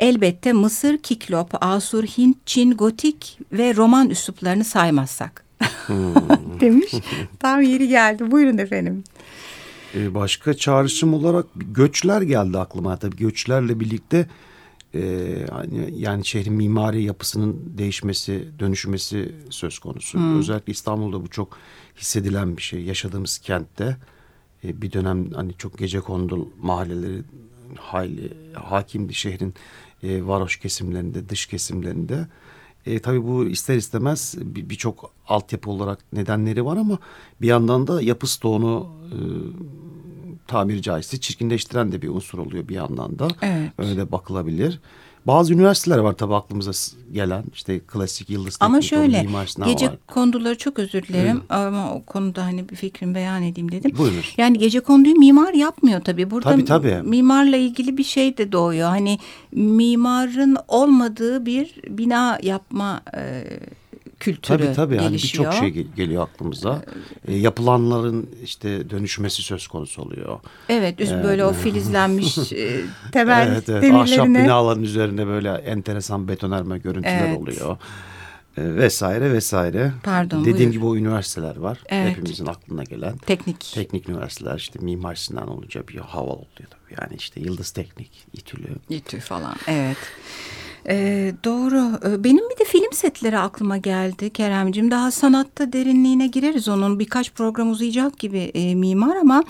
Elbette 0.00 0.52
Mısır, 0.52 0.98
Kiklop, 0.98 1.50
Asur, 1.60 2.04
Hint, 2.04 2.36
Çin, 2.46 2.70
Gotik 2.70 3.38
ve 3.52 3.76
Roman 3.76 4.10
üsluplarını 4.10 4.64
saymazsak. 4.64 5.44
Hmm. 5.86 6.14
Demiş. 6.60 6.92
Tam 7.38 7.62
yeri 7.62 7.88
geldi. 7.88 8.30
Buyurun 8.30 8.58
efendim. 8.58 9.04
Ee, 9.94 10.14
başka 10.14 10.54
çağrışım 10.54 11.14
olarak 11.14 11.46
göçler 11.54 12.22
geldi 12.22 12.58
aklıma. 12.58 12.96
Tabii 12.96 13.16
göçlerle 13.16 13.80
birlikte 13.80 14.26
e, 14.94 15.00
yani 15.92 16.26
şehrin 16.26 16.52
mimari 16.52 17.02
yapısının 17.02 17.56
değişmesi, 17.78 18.48
dönüşmesi 18.58 19.34
söz 19.50 19.78
konusu. 19.78 20.18
Hmm. 20.18 20.38
Özellikle 20.38 20.72
İstanbul'da 20.72 21.22
bu 21.22 21.28
çok 21.28 21.58
hissedilen 21.96 22.56
bir 22.56 22.62
şey. 22.62 22.82
Yaşadığımız 22.82 23.38
kentte 23.38 23.96
e, 24.64 24.82
bir 24.82 24.92
dönem 24.92 25.30
hani 25.30 25.54
çok 25.58 25.78
gece 25.78 26.00
kondu 26.00 26.48
mahalleleri 26.62 27.22
hayli 27.74 28.32
hakimdi 28.52 29.14
şehrin 29.14 29.54
e, 30.02 30.26
varoş 30.26 30.56
kesimlerinde, 30.56 31.28
dış 31.28 31.46
kesimlerinde. 31.46 32.26
E, 32.86 32.98
tabii 32.98 33.24
bu 33.24 33.44
ister 33.44 33.76
istemez 33.76 34.34
birçok 34.38 35.02
bir 35.02 35.08
altyapı 35.34 35.70
olarak 35.70 36.12
nedenleri 36.12 36.64
var 36.64 36.76
ama 36.76 36.98
bir 37.40 37.46
yandan 37.46 37.86
da 37.86 38.02
yapı 38.02 38.26
stoğunu 38.26 38.90
e, 39.12 39.16
tabiri 40.46 40.82
caizse 40.82 41.20
çirkinleştiren 41.20 41.92
de 41.92 42.02
bir 42.02 42.08
unsur 42.08 42.38
oluyor 42.38 42.68
bir 42.68 42.74
yandan 42.74 43.18
da. 43.18 43.28
Evet. 43.42 43.72
Öyle 43.78 44.12
bakılabilir. 44.12 44.80
Bazı 45.26 45.54
üniversiteler 45.54 45.98
var 45.98 46.12
tabii 46.12 46.34
aklımıza 46.34 46.70
gelen 47.12 47.44
işte 47.54 47.80
klasik 47.80 48.30
Yıldız 48.30 48.56
Ama 48.60 48.74
Teknik 48.80 48.90
şöyle 48.90 49.26
gece 49.64 49.86
var. 49.86 49.96
konduları 50.06 50.58
çok 50.58 50.78
özür 50.78 51.02
dilerim 51.02 51.42
ama 51.48 51.94
o 51.94 52.02
konuda 52.02 52.44
hani 52.44 52.68
bir 52.68 52.76
fikrimi 52.76 53.14
beyan 53.14 53.42
edeyim 53.42 53.72
dedim. 53.72 53.92
Buyurunuz. 53.98 54.34
Yani 54.36 54.58
gece 54.58 54.80
konduyu 54.80 55.14
mimar 55.18 55.52
yapmıyor 55.52 56.00
tabii. 56.00 56.30
Burada 56.30 56.50
Tabii, 56.50 56.64
tabii. 56.64 57.00
mimarla 57.04 57.56
ilgili 57.56 57.96
bir 57.98 58.04
şey 58.04 58.36
de 58.38 58.52
doğuyor. 58.52 58.88
Hani 58.88 59.18
mimarın 59.52 60.56
olmadığı 60.68 61.46
bir 61.46 61.74
bina 61.88 62.38
yapma 62.42 63.00
e, 63.16 63.44
kültürü 64.24 64.58
Tabii 64.58 64.72
tabii 64.72 64.96
yani 64.96 65.08
gelişiyor. 65.08 65.44
birçok 65.44 65.60
şey 65.60 65.70
gel- 65.70 65.92
geliyor 65.96 66.22
aklımıza. 66.22 66.82
E, 67.28 67.34
yapılanların 67.36 68.30
işte 68.44 68.90
dönüşmesi 68.90 69.42
söz 69.42 69.66
konusu 69.68 70.02
oluyor. 70.02 70.40
Evet, 70.68 71.00
üst 71.00 71.12
böyle 71.12 71.44
o 71.44 71.52
filizlenmiş 71.52 72.38
e, 72.52 72.80
temel 73.12 73.48
evet, 73.52 73.68
evet. 73.68 73.84
Ahşap 73.94 74.18
demirlerine. 74.18 74.44
binaların 74.44 74.82
üzerinde 74.82 75.26
böyle 75.26 75.50
enteresan 75.50 76.28
betonarme 76.28 76.78
görüntüler 76.78 77.26
Evet. 77.28 77.38
oluyor. 77.38 77.76
E, 78.56 78.74
vesaire 78.74 79.32
vesaire. 79.32 79.92
Pardon, 80.02 80.40
Dediğim 80.44 80.58
buyur. 80.58 80.72
gibi 80.72 80.84
o 80.84 80.96
üniversiteler 80.96 81.56
var. 81.56 81.78
Evet. 81.88 82.10
Hepimizin 82.10 82.46
aklına 82.46 82.84
gelen. 82.84 83.16
Teknik. 83.16 83.72
Teknik 83.74 84.08
üniversiteler 84.08 84.56
işte 84.56 84.78
Mimar 84.82 85.14
Sinan 85.14 85.48
olunca 85.48 85.88
bir 85.88 85.96
hava 85.96 86.30
oluyor 86.30 86.68
tabii. 86.70 87.00
Yani 87.00 87.16
işte 87.18 87.40
Yıldız 87.40 87.70
Teknik, 87.70 88.10
İTÜ'lü. 88.32 88.66
İTÜ 88.90 89.20
falan 89.20 89.56
evet. 89.66 89.96
Ee, 90.88 91.32
doğru. 91.44 91.98
Ee, 92.08 92.24
Benim 92.24 92.50
bir 92.50 92.58
de 92.58 92.64
film 92.64 92.92
setleri 92.92 93.38
aklıma 93.38 93.76
geldi 93.76 94.30
Keremcim. 94.30 94.90
Daha 94.90 95.10
sanatta 95.10 95.72
derinliğine 95.72 96.26
gireriz 96.26 96.68
onun. 96.68 96.98
Birkaç 96.98 97.32
program 97.32 97.70
uzayacak 97.70 98.18
gibi 98.18 98.38
e, 98.38 98.74
mimar 98.74 99.16
ama 99.16 99.44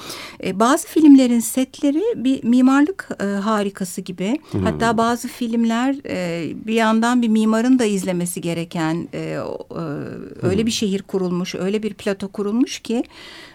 e, 0.44 0.60
bazı 0.60 0.88
filmlerin 0.88 1.40
setleri 1.40 2.02
bir 2.16 2.44
mimarlık 2.44 3.08
e, 3.20 3.24
harikası 3.24 4.00
gibi. 4.00 4.38
Hatta 4.64 4.98
bazı 4.98 5.28
filmler 5.28 5.96
e, 6.06 6.48
bir 6.66 6.74
yandan 6.74 7.22
bir 7.22 7.28
mimarın 7.28 7.78
da 7.78 7.84
izlemesi 7.84 8.40
gereken 8.40 9.08
e, 9.12 9.18
e, 9.18 9.38
öyle 10.42 10.66
bir 10.66 10.70
şehir 10.70 11.02
kurulmuş, 11.02 11.54
öyle 11.54 11.82
bir 11.82 11.94
plato 11.94 12.28
kurulmuş 12.28 12.78
ki 12.78 13.02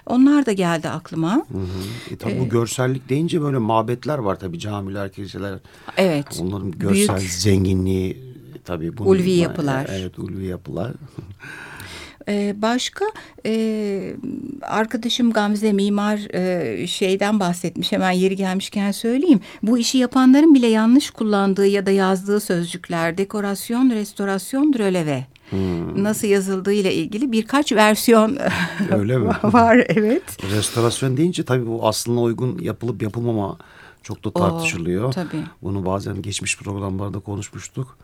onlar 0.10 0.46
da 0.46 0.52
geldi 0.52 0.90
aklıma. 0.90 1.36
Hı 1.36 1.58
hı. 1.58 2.14
E, 2.14 2.18
tabii 2.18 2.40
bu 2.40 2.50
görsellik 2.50 3.10
deyince 3.10 3.42
böyle 3.42 3.58
mabetler 3.58 4.18
var 4.18 4.40
tabii 4.40 4.60
camiler, 4.60 5.12
kiliseler. 5.12 5.60
Evet. 5.98 6.40
Onların 6.42 6.72
görsel 6.72 7.18
Büyük. 7.18 7.32
zenginliği 7.32 8.24
tabii. 8.66 8.98
bunun- 8.98 9.10
Ulvi 9.10 9.32
yapılar. 9.32 9.88
Evet 9.94 10.20
ulvi 10.20 10.46
yapılar. 10.46 10.92
Ee, 12.28 12.56
başka 12.58 13.06
e, 13.46 14.14
arkadaşım 14.62 15.32
Gamze 15.32 15.74
mimar 15.74 16.34
e, 16.36 16.88
şeyden 16.88 17.40
bahsetmiş 17.40 17.92
hemen 17.92 18.12
yeri 18.12 18.36
gelmişken 18.36 18.92
söyleyeyim. 18.92 19.40
Bu 19.64 19.78
işi 19.78 19.98
yapanların 19.98 20.54
bile 20.56 20.68
yanlış 20.68 21.10
kullandığı 21.10 21.68
ya 21.68 21.86
da 21.86 21.92
yazdığı 21.92 22.40
sözcükler 22.40 23.18
dekorasyon, 23.18 23.90
restorasyon, 23.90 24.74
röleve. 24.78 25.26
Nasıl 25.96 26.28
yazıldığı 26.28 26.74
ile 26.74 26.94
ilgili 26.94 27.32
birkaç 27.32 27.72
versiyon 27.72 28.38
Öyle 28.92 29.18
mi? 29.18 29.30
var 29.44 29.86
evet. 29.90 30.24
Restorasyon 30.52 31.18
deyince 31.18 31.44
tabii 31.44 31.68
bu 31.68 31.88
aslına 31.88 32.22
uygun 32.22 32.58
yapılıp 32.62 33.02
yapılmama 33.02 33.58
çok 34.04 34.26
da 34.26 34.32
tartışılıyor. 34.34 35.12
tabii. 35.14 35.44
Bunu 35.62 35.86
bazen 35.86 36.22
geçmiş 36.22 36.58
programlarda 36.58 37.20
konuşmuştuk. 37.20 37.98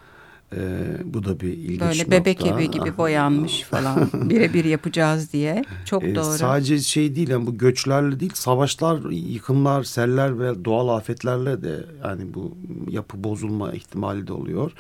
Ee, 0.56 0.58
bu 1.04 1.24
da 1.24 1.40
bir 1.40 1.48
ilginç 1.48 1.82
Böyle 1.82 2.12
bebek 2.12 2.40
nokta. 2.40 2.56
evi 2.56 2.72
gibi 2.72 2.98
boyanmış 2.98 3.62
falan 3.62 4.10
birebir 4.14 4.66
yapacağız 4.66 5.34
diye. 5.34 5.66
Çok 5.86 6.04
Ee, 6.04 6.16
doğru. 6.16 6.24
Sadece 6.38 6.80
şey 6.80 7.16
değil 7.16 7.30
yani 7.30 7.48
bu 7.48 7.58
göçlerle 7.58 8.20
değil 8.20 8.32
savaşlar, 8.36 9.10
yıkımlar, 9.12 9.84
seller 9.84 10.40
ve 10.40 10.66
doğal 10.66 10.88
afetlerle 10.98 11.62
de 11.64 11.86
yani 12.04 12.34
bu 12.34 12.58
yapı 12.90 13.24
bozulma 13.24 13.72
ihtimali 13.74 14.28
de 14.28 14.34
oluyor. 14.34 14.72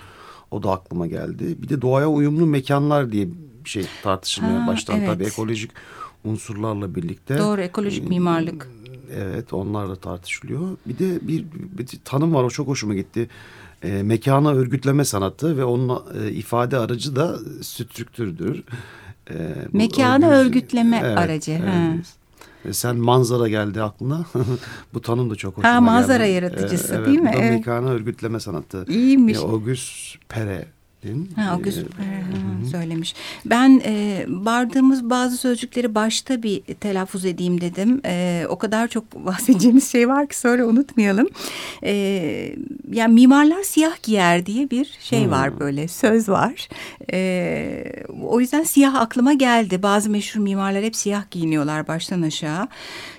O 0.51 0.63
da 0.63 0.71
aklıma 0.71 1.07
geldi. 1.07 1.55
Bir 1.61 1.69
de 1.69 1.81
doğaya 1.81 2.09
uyumlu 2.09 2.45
mekanlar 2.45 3.11
diye 3.11 3.27
bir 3.65 3.69
şey 3.69 3.85
tartışılmaya 4.03 4.63
Ha, 4.63 4.67
başlandı. 4.67 4.99
evet. 4.99 5.09
Tabii 5.13 5.23
ekolojik 5.25 5.71
unsurlarla 6.23 6.95
birlikte. 6.95 7.37
Doğru 7.37 7.61
ekolojik 7.61 8.09
mimarlık. 8.09 8.69
Evet 9.15 9.53
onlar 9.53 9.89
da 9.89 9.95
tartışılıyor. 9.95 10.77
Bir 10.85 10.99
de 10.99 11.27
bir, 11.27 11.45
bir 11.77 11.87
tanım 12.05 12.33
var 12.33 12.43
o 12.43 12.49
çok 12.49 12.67
hoşuma 12.67 12.93
gitti. 12.93 13.29
E, 13.83 14.03
mekana 14.03 14.51
örgütleme 14.51 15.05
sanatı 15.05 15.57
ve 15.57 15.63
onun 15.65 16.01
e, 16.23 16.31
ifade 16.31 16.77
aracı 16.77 17.15
da 17.15 17.39
strüktürdür. 17.61 18.63
E, 19.29 19.55
Mekanı 19.73 20.27
örgütleme 20.29 21.03
aracı, 21.03 21.57
ha. 21.57 21.93
E, 22.69 22.73
Sen 22.73 22.95
manzara 22.97 23.47
geldi 23.47 23.81
aklına. 23.83 24.25
bu 24.93 25.01
tanım 25.01 25.29
da 25.29 25.35
çok 25.35 25.57
hoşuma 25.57 25.69
Ha, 25.73 25.73
geldi. 25.79 25.85
manzara 25.85 26.25
yaratıcısı, 26.25 26.95
evet, 26.95 27.07
değil 27.07 27.19
mi? 27.19 27.31
Evet. 27.35 27.51
mekanı 27.51 27.89
örgütleme 27.89 28.39
sanatı. 28.39 28.85
İyiymiş. 28.87 29.37
E, 29.37 29.41
Auguste 29.41 30.19
Perret'in. 31.05 31.29
Ha, 31.35 31.41
e, 31.41 31.49
Auguste 31.49 31.83
Perret, 31.83 32.23
ha, 32.23 32.69
söylemiş. 32.71 33.15
Ben 33.45 33.81
e, 33.85 34.25
bardığımız 34.27 35.09
bazı 35.09 35.37
sözcükleri 35.37 35.95
başta 35.95 36.43
bir 36.43 36.61
telaffuz 36.61 37.25
edeyim 37.25 37.61
dedim. 37.61 38.01
E, 38.05 38.45
o 38.49 38.57
kadar 38.57 38.87
çok 38.87 39.25
bahsedeceğimiz 39.25 39.91
şey 39.91 40.09
var 40.09 40.27
ki 40.27 40.39
sonra 40.39 40.65
unutmayalım. 40.65 41.27
E, 41.83 41.93
yani 42.91 43.13
mimarlar 43.13 43.63
siyah 43.63 44.03
giyer 44.03 44.45
diye 44.45 44.69
bir 44.69 44.97
şey 44.99 45.31
var 45.31 45.59
böyle 45.59 45.87
söz 45.87 46.29
var. 46.29 46.69
E, 47.13 48.03
o 48.21 48.39
yüzden 48.39 48.63
siyah 48.63 48.95
aklıma 48.95 49.33
geldi. 49.33 49.83
Bazı 49.83 50.09
meşhur 50.09 50.39
mimarlar 50.39 50.83
hep 50.83 50.95
siyah 50.95 51.31
giyiniyorlar 51.31 51.87
baştan 51.87 52.21
aşağı. 52.21 52.67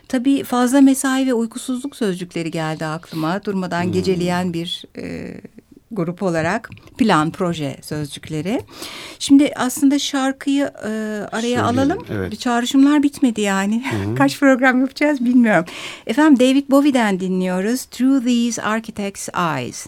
Tabii 0.09 0.45
fazla 0.45 0.81
mesai 0.81 1.27
ve 1.27 1.35
uykusuzluk 1.35 1.97
sözcükleri 1.97 2.51
geldi 2.51 2.87
aklıma. 2.87 3.45
Durmadan 3.45 3.93
geceleyen 3.93 4.53
bir 4.53 4.85
e, 4.99 5.35
grup 5.93 6.23
olarak 6.23 6.71
plan 6.99 7.31
proje 7.31 7.77
sözcükleri. 7.83 8.61
Şimdi 9.19 9.53
aslında 9.57 9.99
şarkıyı 9.99 10.65
e, 10.65 10.89
araya 10.89 11.31
Söyleyelim, 11.41 11.65
alalım. 11.65 11.99
evet. 12.11 12.41
Çağrışımlar 12.41 13.03
bitmedi 13.03 13.41
yani. 13.41 13.85
Kaç 14.19 14.41
program 14.41 14.81
yapacağız 14.81 15.25
bilmiyorum. 15.25 15.65
Efendim 16.07 16.41
David 16.41 16.71
Bowie'den 16.71 17.21
dinliyoruz. 17.21 17.85
Through 17.85 18.25
These 18.25 18.63
Architects' 18.63 19.29
Eyes. 19.59 19.87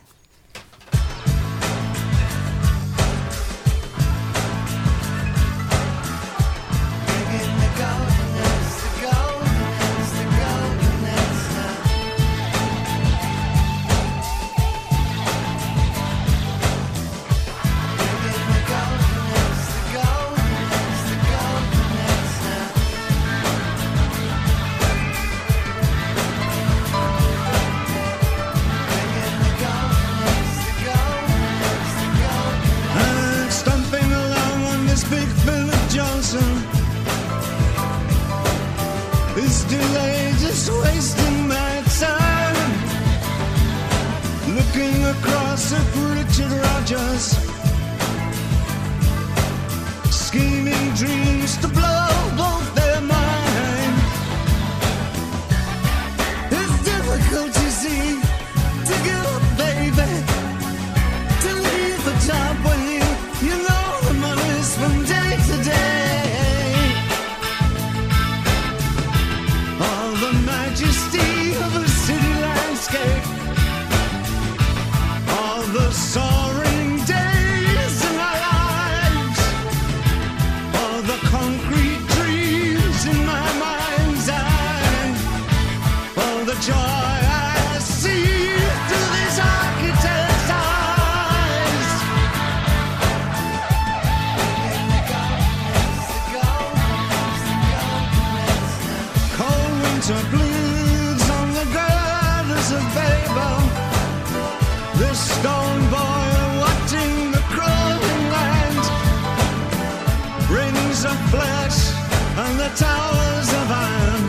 towers 112.77 113.49
of 113.61 113.71
iron, 113.71 114.25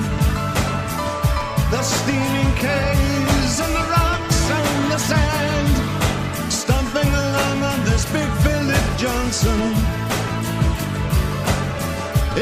the 1.71 1.81
steaming 1.81 2.53
caves 2.55 3.59
and 3.59 3.73
the 3.79 3.85
rocks 3.95 4.41
and 4.57 4.91
the 4.91 4.99
sand, 5.09 5.73
stumping 6.51 7.11
along 7.25 7.63
on 7.71 7.79
this 7.85 8.05
big 8.13 8.29
Philip 8.43 8.85
Johnson 8.97 9.59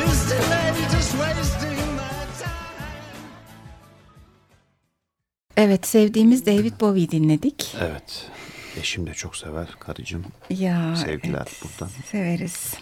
is 0.04 0.30
delayed, 0.30 0.92
just 0.92 1.13
wasting. 1.20 1.58
Evet 5.58 5.88
sevdiğimiz 5.88 6.46
David 6.46 6.80
Bowie 6.80 7.12
dinledik. 7.12 7.75
Evet. 7.82 8.30
Eşim 8.80 9.08
de 9.08 9.13
çok 9.13 9.38
sever 9.38 9.68
karıcığım. 9.80 10.25
Ya, 10.50 10.96
Sevgiler 10.96 11.38
evet, 11.38 11.62
buradan. 11.63 11.89
Severiz. 12.12 12.74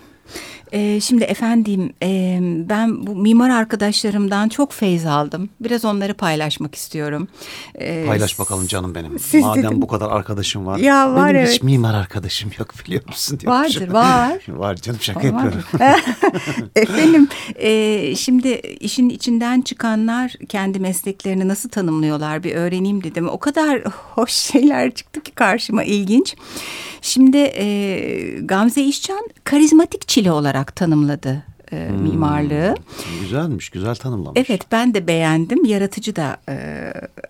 Ee, 0.71 0.99
şimdi 1.01 1.23
efendim 1.23 1.93
e, 2.03 2.39
ben 2.41 3.07
bu 3.07 3.15
mimar 3.15 3.49
arkadaşlarımdan 3.49 4.49
çok 4.49 4.71
feyz 4.73 5.05
aldım. 5.05 5.49
Biraz 5.59 5.85
onları 5.85 6.13
paylaşmak 6.13 6.75
istiyorum. 6.75 7.27
Ee, 7.75 8.05
Paylaş 8.07 8.39
bakalım 8.39 8.67
canım 8.67 8.95
benim. 8.95 9.19
Siz 9.19 9.43
Madem 9.43 9.63
dedim- 9.63 9.81
bu 9.81 9.87
kadar 9.87 10.09
arkadaşım 10.11 10.65
var. 10.65 10.77
Ya 10.77 11.13
var, 11.13 11.29
benim 11.29 11.41
evet. 11.41 11.53
hiç 11.53 11.63
mimar 11.63 11.93
arkadaşım 11.93 12.51
yok 12.59 12.73
biliyor 12.85 13.07
musun? 13.07 13.39
diyormuş. 13.39 13.75
Vardır, 13.75 13.93
var. 13.93 14.37
var 14.47 14.75
canım 14.75 14.99
şaka 15.01 15.19
Var. 15.19 15.25
yapıyorum. 15.25 15.61
Efendim 16.75 17.27
e, 17.55 18.15
şimdi 18.15 18.49
işin 18.79 19.09
içinden 19.09 19.61
çıkanlar 19.61 20.33
kendi 20.49 20.79
mesleklerini 20.79 21.47
nasıl 21.47 21.69
tanımlıyorlar 21.69 22.43
bir 22.43 22.55
öğreneyim 22.55 23.03
dedim. 23.03 23.29
O 23.29 23.39
kadar 23.39 23.81
hoş 24.15 24.31
şeyler 24.31 24.91
çıktı 24.91 25.23
ki 25.23 25.31
karşıma 25.31 25.83
ilginç. 25.83 26.35
Şimdi 27.01 27.37
e, 27.37 28.39
Gamze 28.41 28.81
İşcan 28.83 29.29
karizmatik 29.43 30.07
çile 30.15 30.31
olarak 30.31 30.75
tanımladı 30.75 31.43
e, 31.71 31.89
mimarlığı. 32.01 32.75
Güzelmiş, 33.21 33.69
güzel 33.69 33.95
tanımlamış. 33.95 34.41
Evet 34.47 34.61
ben 34.71 34.93
de 34.93 35.07
beğendim. 35.07 35.65
Yaratıcı 35.65 36.15
da 36.15 36.37
e, 36.49 36.55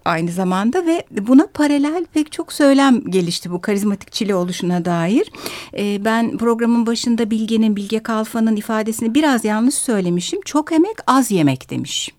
aynı 0.06 0.32
zamanda 0.32 0.86
ve 0.86 1.04
buna 1.12 1.48
paralel 1.54 2.06
pek 2.13 2.32
çok 2.32 2.54
söylem 2.54 3.01
gelişti 3.12 3.51
bu 3.51 3.62
karizmatik 3.62 4.12
çile 4.12 4.36
oluşuna 4.36 4.86
dair. 4.86 5.32
E, 5.77 6.06
ben 6.06 6.38
programın 6.38 6.86
başında 6.86 7.32
Bilge'nin, 7.32 7.75
Bilge 7.75 8.00
Kalfa'nın 8.00 8.56
ifadesini 8.56 9.13
biraz 9.13 9.46
yanlış 9.46 9.75
söylemişim. 9.75 10.42
Çok 10.46 10.72
emek 10.72 10.98
az 11.08 11.32
yemek 11.32 11.70
demiş. 11.70 12.12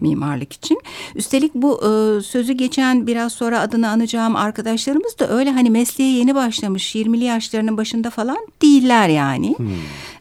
Mimarlık 0.00 0.52
için. 0.52 0.80
Üstelik 1.14 1.54
bu 1.54 1.76
e, 1.78 2.22
sözü 2.22 2.52
geçen 2.52 3.06
biraz 3.06 3.32
sonra 3.32 3.60
adını 3.60 3.88
anacağım 3.88 4.36
arkadaşlarımız 4.36 5.18
da 5.18 5.28
öyle 5.30 5.50
hani 5.50 5.70
mesleğe 5.70 6.12
yeni 6.12 6.34
başlamış 6.34 6.94
20'li 6.96 7.24
yaşlarının 7.24 7.76
başında 7.76 8.10
falan 8.10 8.38
değiller 8.62 9.08
yani. 9.08 9.56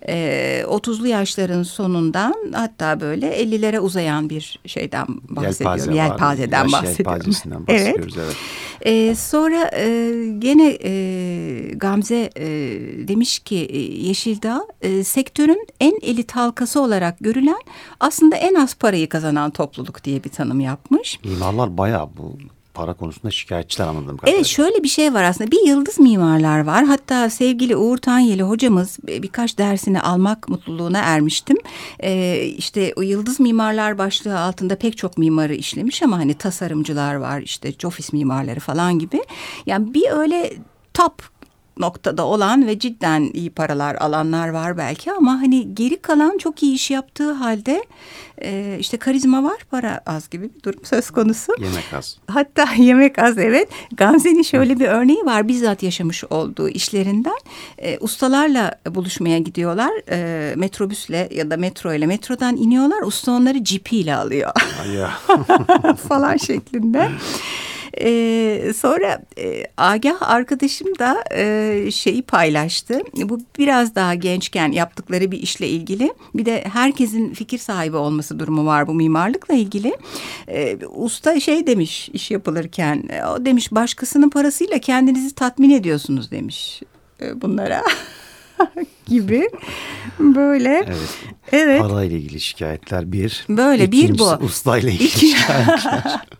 E, 0.07 0.63
30'lu 0.67 1.07
yaşların 1.07 1.63
sonundan 1.63 2.33
hatta 2.53 3.01
böyle 3.01 3.43
50'lere 3.43 3.79
uzayan 3.79 4.29
bir 4.29 4.59
şeyden 4.65 5.07
bahsediyorum. 5.29 5.79
Yelpaze. 5.79 5.93
Yelpazeden 5.95 6.63
Yaş 6.63 6.73
bahsediyorum. 6.73 7.13
yelpazesinden 7.13 7.63
Evet. 7.67 7.85
bahsediyoruz 7.85 8.17
evet. 8.17 8.35
Ee, 8.81 9.15
sonra 9.15 9.71
e, 9.73 10.11
gene 10.39 10.77
e, 10.83 11.71
Gamze 11.75 12.29
e, 12.35 12.47
demiş 13.07 13.39
ki 13.39 13.55
e, 13.55 13.77
Yeşildağ 13.79 14.67
e, 14.81 15.03
sektörün 15.03 15.67
en 15.79 15.93
elit 16.01 16.31
halkası 16.31 16.81
olarak 16.81 17.19
görülen 17.19 17.61
aslında 17.99 18.35
en 18.35 18.55
az 18.55 18.75
parayı 18.75 19.08
kazanan 19.09 19.51
topluluk 19.51 20.03
diye 20.03 20.23
bir 20.23 20.29
tanım 20.29 20.59
yapmış. 20.59 21.19
Mimarlar 21.23 21.77
bayağı 21.77 22.09
bu 22.17 22.37
para 22.73 22.93
konusunda 22.93 23.31
şikayetçiler 23.31 23.87
anladığım 23.87 24.17
kadarıyla. 24.17 24.37
Evet 24.37 24.45
şöyle 24.45 24.83
bir 24.83 24.87
şey 24.87 25.13
var 25.13 25.23
aslında 25.23 25.51
bir 25.51 25.67
yıldız 25.67 25.99
mimarlar 25.99 26.59
var 26.59 26.85
hatta 26.85 27.29
sevgili 27.29 27.75
Uğur 27.75 27.97
Tanyeli 27.97 28.43
hocamız 28.43 28.97
e, 29.07 29.23
birkaç 29.23 29.57
dersini 29.57 30.01
almak 30.01 30.49
mutluluğuna 30.49 30.99
ermiştim. 30.99 31.57
Ee, 32.03 32.45
işte 32.57 32.93
o 32.95 33.01
yıldız 33.01 33.39
mimarlar 33.39 33.97
başlığı 33.97 34.39
altında 34.39 34.75
pek 34.75 34.97
çok 34.97 35.17
mimarı 35.17 35.55
işlemiş 35.55 36.03
ama 36.03 36.17
hani 36.17 36.33
tasarımcılar 36.33 37.15
var 37.15 37.41
işte 37.41 37.87
ofis 37.87 38.13
mimarları 38.13 38.59
falan 38.59 38.99
gibi. 38.99 39.23
Yani 39.65 39.93
bir 39.93 40.11
öyle 40.11 40.53
top 40.93 41.38
noktada 41.79 42.25
olan 42.25 42.67
ve 42.67 42.79
cidden 42.79 43.29
iyi 43.33 43.49
paralar 43.49 43.95
alanlar 43.95 44.49
var 44.49 44.77
belki 44.77 45.11
ama 45.11 45.31
hani 45.31 45.75
geri 45.75 46.01
kalan 46.01 46.37
çok 46.37 46.63
iyi 46.63 46.73
iş 46.73 46.91
yaptığı 46.91 47.31
halde 47.31 47.83
e, 48.41 48.77
işte 48.79 48.97
karizma 48.97 49.43
var 49.43 49.57
para 49.71 50.01
az 50.05 50.29
gibi 50.29 50.49
bir 50.55 50.63
durum 50.63 50.85
söz 50.85 51.09
konusu. 51.09 51.53
Yemek 51.59 51.93
az. 51.93 52.17
Hatta 52.27 52.65
yemek 52.77 53.19
az 53.19 53.37
evet. 53.37 53.69
Gamze'nin 53.97 54.41
şöyle 54.43 54.79
bir 54.79 54.87
örneği 54.87 55.25
var 55.25 55.47
bizzat 55.47 55.83
yaşamış 55.83 56.23
olduğu 56.23 56.69
işlerinden. 56.69 57.37
E, 57.77 57.97
ustalarla 57.99 58.75
buluşmaya 58.89 59.37
gidiyorlar. 59.37 59.91
E, 60.11 60.55
metrobüsle 60.55 61.29
ya 61.31 61.51
da 61.51 61.57
metro 61.57 61.93
ile 61.93 62.05
metrodan 62.05 62.57
iniyorlar. 62.57 63.01
Usta 63.01 63.31
onları 63.31 63.63
cipiyle 63.63 64.15
alıyor 64.15 64.51
falan 66.09 66.37
şeklinde. 66.37 67.09
Ee, 68.01 68.73
sonra 68.75 69.21
e, 69.37 69.63
Agah 69.77 70.21
arkadaşım 70.21 70.87
da 70.99 71.23
e, 71.35 71.91
şeyi 71.91 72.21
paylaştı. 72.21 73.01
Bu 73.15 73.39
biraz 73.59 73.95
daha 73.95 74.13
gençken 74.15 74.71
yaptıkları 74.71 75.31
bir 75.31 75.41
işle 75.41 75.67
ilgili. 75.67 76.13
Bir 76.35 76.45
de 76.45 76.63
herkesin 76.73 77.33
fikir 77.33 77.57
sahibi 77.57 77.97
olması 77.97 78.39
durumu 78.39 78.65
var 78.65 78.87
bu 78.87 78.93
mimarlıkla 78.93 79.53
ilgili. 79.53 79.97
Ee, 80.47 80.77
usta 80.95 81.39
şey 81.39 81.67
demiş 81.67 82.09
iş 82.13 82.31
yapılırken. 82.31 83.03
e, 83.09 83.23
O 83.25 83.45
demiş 83.45 83.71
başkasının 83.71 84.29
parasıyla 84.29 84.79
kendinizi 84.79 85.35
tatmin 85.35 85.69
ediyorsunuz 85.69 86.31
demiş 86.31 86.81
e, 87.21 87.41
bunlara. 87.41 87.83
gibi 89.07 89.49
böyle 90.19 90.83
Evet. 90.87 90.97
evet 91.51 91.81
Parayla 91.81 92.17
ilgili 92.17 92.39
şikayetler 92.39 93.11
bir. 93.11 93.45
Böyle, 93.49 93.91
bir 93.91 94.19
bu. 94.19 94.25
Ustayla 94.25 94.89
ilgili 94.89 95.09
şikayetler. 95.09 96.19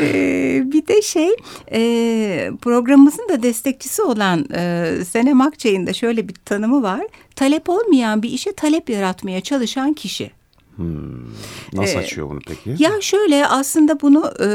Ee, 0.00 0.62
bir 0.64 0.86
de 0.86 1.02
şey 1.02 1.30
e, 1.72 2.50
programımızın 2.62 3.28
da 3.28 3.42
destekçisi 3.42 4.02
olan 4.02 4.46
e, 4.54 4.94
Senem 5.04 5.40
Akçay'ın 5.40 5.86
da 5.86 5.92
şöyle 5.92 6.28
bir 6.28 6.34
tanımı 6.34 6.82
var. 6.82 7.06
Talep 7.36 7.68
olmayan 7.68 8.22
bir 8.22 8.30
işe 8.30 8.52
talep 8.52 8.90
yaratmaya 8.90 9.40
çalışan 9.40 9.92
kişi. 9.92 10.30
Nasıl 11.72 11.94
Ee, 11.94 11.98
açıyor 11.98 12.30
bunu 12.30 12.40
peki? 12.46 12.82
Ya 12.82 12.90
şöyle 13.00 13.46
aslında 13.46 14.00
bunu 14.00 14.32
e, 14.40 14.48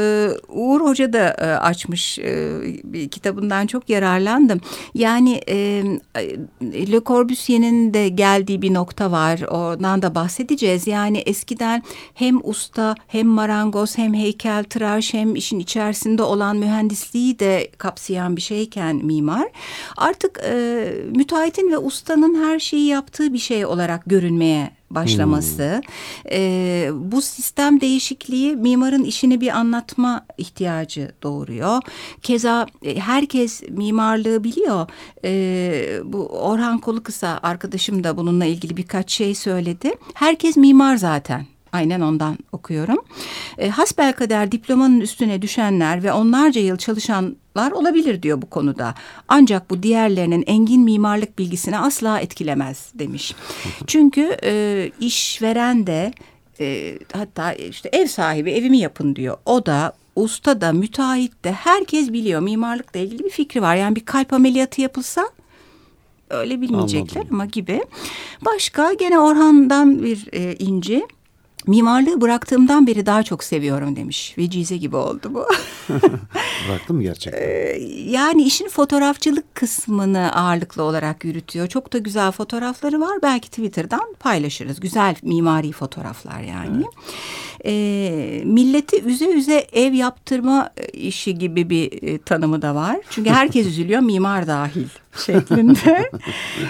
Uğur 0.48 0.80
Hoca 0.80 1.12
da 1.12 1.28
e, 1.28 1.46
açmış 1.46 2.18
e, 2.18 2.60
bir 2.84 3.08
kitabından 3.08 3.66
çok 3.66 3.90
yararlandım. 3.90 4.60
Yani 4.94 5.40
e, 5.48 5.84
Le 6.62 7.00
Corbusier'in 7.06 7.94
de 7.94 8.08
geldiği 8.08 8.62
bir 8.62 8.74
nokta 8.74 9.10
var. 9.10 9.40
Ondan 9.42 10.02
da 10.02 10.14
bahsedeceğiz. 10.14 10.86
Yani 10.86 11.18
eskiden 11.18 11.82
hem 12.14 12.40
usta 12.42 12.94
hem 13.06 13.26
marangoz 13.26 13.98
hem 13.98 14.14
heykeltıraş 14.14 15.14
hem 15.14 15.36
işin 15.36 15.58
içerisinde 15.58 16.22
olan 16.22 16.56
mühendisliği 16.56 17.38
de 17.38 17.70
kapsayan 17.78 18.36
bir 18.36 18.42
şeyken 18.42 18.96
mimar 18.96 19.48
artık 19.96 20.40
e, 20.44 20.92
müteahhitin 21.14 21.70
ve 21.70 21.78
ustanın 21.78 22.44
her 22.44 22.58
şeyi 22.58 22.86
yaptığı 22.86 23.32
bir 23.32 23.38
şey 23.38 23.66
olarak 23.66 24.02
görünmeye 24.06 24.77
başlaması. 24.90 25.82
Ee, 26.30 26.90
bu 26.94 27.22
sistem 27.22 27.80
değişikliği 27.80 28.56
mimarın 28.56 29.04
işini 29.04 29.40
bir 29.40 29.48
anlatma 29.48 30.26
ihtiyacı 30.38 31.12
doğuruyor. 31.22 31.82
Keza 32.22 32.66
e, 32.84 33.00
herkes 33.00 33.62
mimarlığı 33.70 34.44
biliyor. 34.44 34.86
Ee, 35.24 36.00
bu 36.04 36.26
Orhan 36.26 36.78
Kolukısa 36.78 37.40
arkadaşım 37.42 38.04
da 38.04 38.16
bununla 38.16 38.44
ilgili 38.44 38.76
birkaç 38.76 39.10
şey 39.10 39.34
söyledi. 39.34 39.92
Herkes 40.14 40.56
mimar 40.56 40.96
zaten. 40.96 41.46
Aynen 41.72 42.00
ondan 42.00 42.38
okuyorum. 42.52 42.98
E, 43.58 43.68
hasbelkader 43.68 44.52
diplomanın 44.52 45.00
üstüne 45.00 45.42
düşenler 45.42 46.02
ve 46.02 46.12
onlarca 46.12 46.60
yıl 46.60 46.76
çalışanlar 46.76 47.70
olabilir 47.72 48.22
diyor 48.22 48.42
bu 48.42 48.50
konuda. 48.50 48.94
Ancak 49.28 49.70
bu 49.70 49.82
diğerlerinin 49.82 50.44
engin 50.46 50.82
mimarlık 50.82 51.38
bilgisini 51.38 51.78
asla 51.78 52.20
etkilemez 52.20 52.90
demiş. 52.94 53.34
Çünkü 53.86 54.36
e, 54.44 54.90
işveren 55.00 55.86
de 55.86 56.12
e, 56.60 56.98
hatta 57.12 57.52
işte 57.52 57.88
ev 57.92 58.06
sahibi 58.06 58.50
evimi 58.50 58.78
yapın 58.78 59.16
diyor. 59.16 59.36
O 59.46 59.66
da 59.66 59.92
usta 60.16 60.60
da 60.60 60.72
müteahhit 60.72 61.44
de 61.44 61.52
herkes 61.52 62.12
biliyor 62.12 62.40
mimarlıkla 62.40 63.00
ilgili 63.00 63.24
bir 63.24 63.30
fikri 63.30 63.62
var. 63.62 63.76
Yani 63.76 63.96
bir 63.96 64.04
kalp 64.04 64.32
ameliyatı 64.32 64.80
yapılsa 64.80 65.28
öyle 66.30 66.60
bilmeyecekler 66.60 67.20
Anladım. 67.20 67.34
ama 67.34 67.46
gibi. 67.46 67.80
Başka 68.44 68.92
gene 68.92 69.18
Orhan'dan 69.18 70.02
bir 70.02 70.28
e, 70.32 70.54
inci. 70.54 71.06
Mimarlığı 71.66 72.20
bıraktığımdan 72.20 72.86
beri 72.86 73.06
daha 73.06 73.22
çok 73.22 73.44
seviyorum 73.44 73.96
demiş. 73.96 74.34
Vecize 74.38 74.76
gibi 74.76 74.96
oldu 74.96 75.34
bu. 75.34 75.46
Bıraktın 76.68 76.96
mı 76.96 77.02
gerçekten? 77.02 77.42
Ee, 77.42 77.78
yani 78.06 78.42
işin 78.42 78.68
fotoğrafçılık 78.68 79.54
kısmını 79.54 80.32
ağırlıklı 80.34 80.82
olarak 80.82 81.24
yürütüyor. 81.24 81.66
Çok 81.66 81.92
da 81.92 81.98
güzel 81.98 82.30
fotoğrafları 82.30 83.00
var. 83.00 83.18
Belki 83.22 83.50
Twitter'dan 83.50 84.14
paylaşırız. 84.20 84.80
Güzel 84.80 85.16
mimari 85.22 85.72
fotoğraflar 85.72 86.40
yani. 86.40 86.84
Ee, 87.64 88.42
milleti 88.44 89.02
üze 89.02 89.32
üze 89.32 89.66
ev 89.72 89.92
yaptırma 89.92 90.70
işi 90.92 91.38
gibi 91.38 91.70
bir 91.70 92.02
e, 92.02 92.18
tanımı 92.18 92.62
da 92.62 92.74
var. 92.74 92.96
Çünkü 93.10 93.30
herkes 93.30 93.66
üzülüyor 93.78 94.00
mimar 94.00 94.46
dahil 94.46 94.86
şeklinde. 95.26 96.10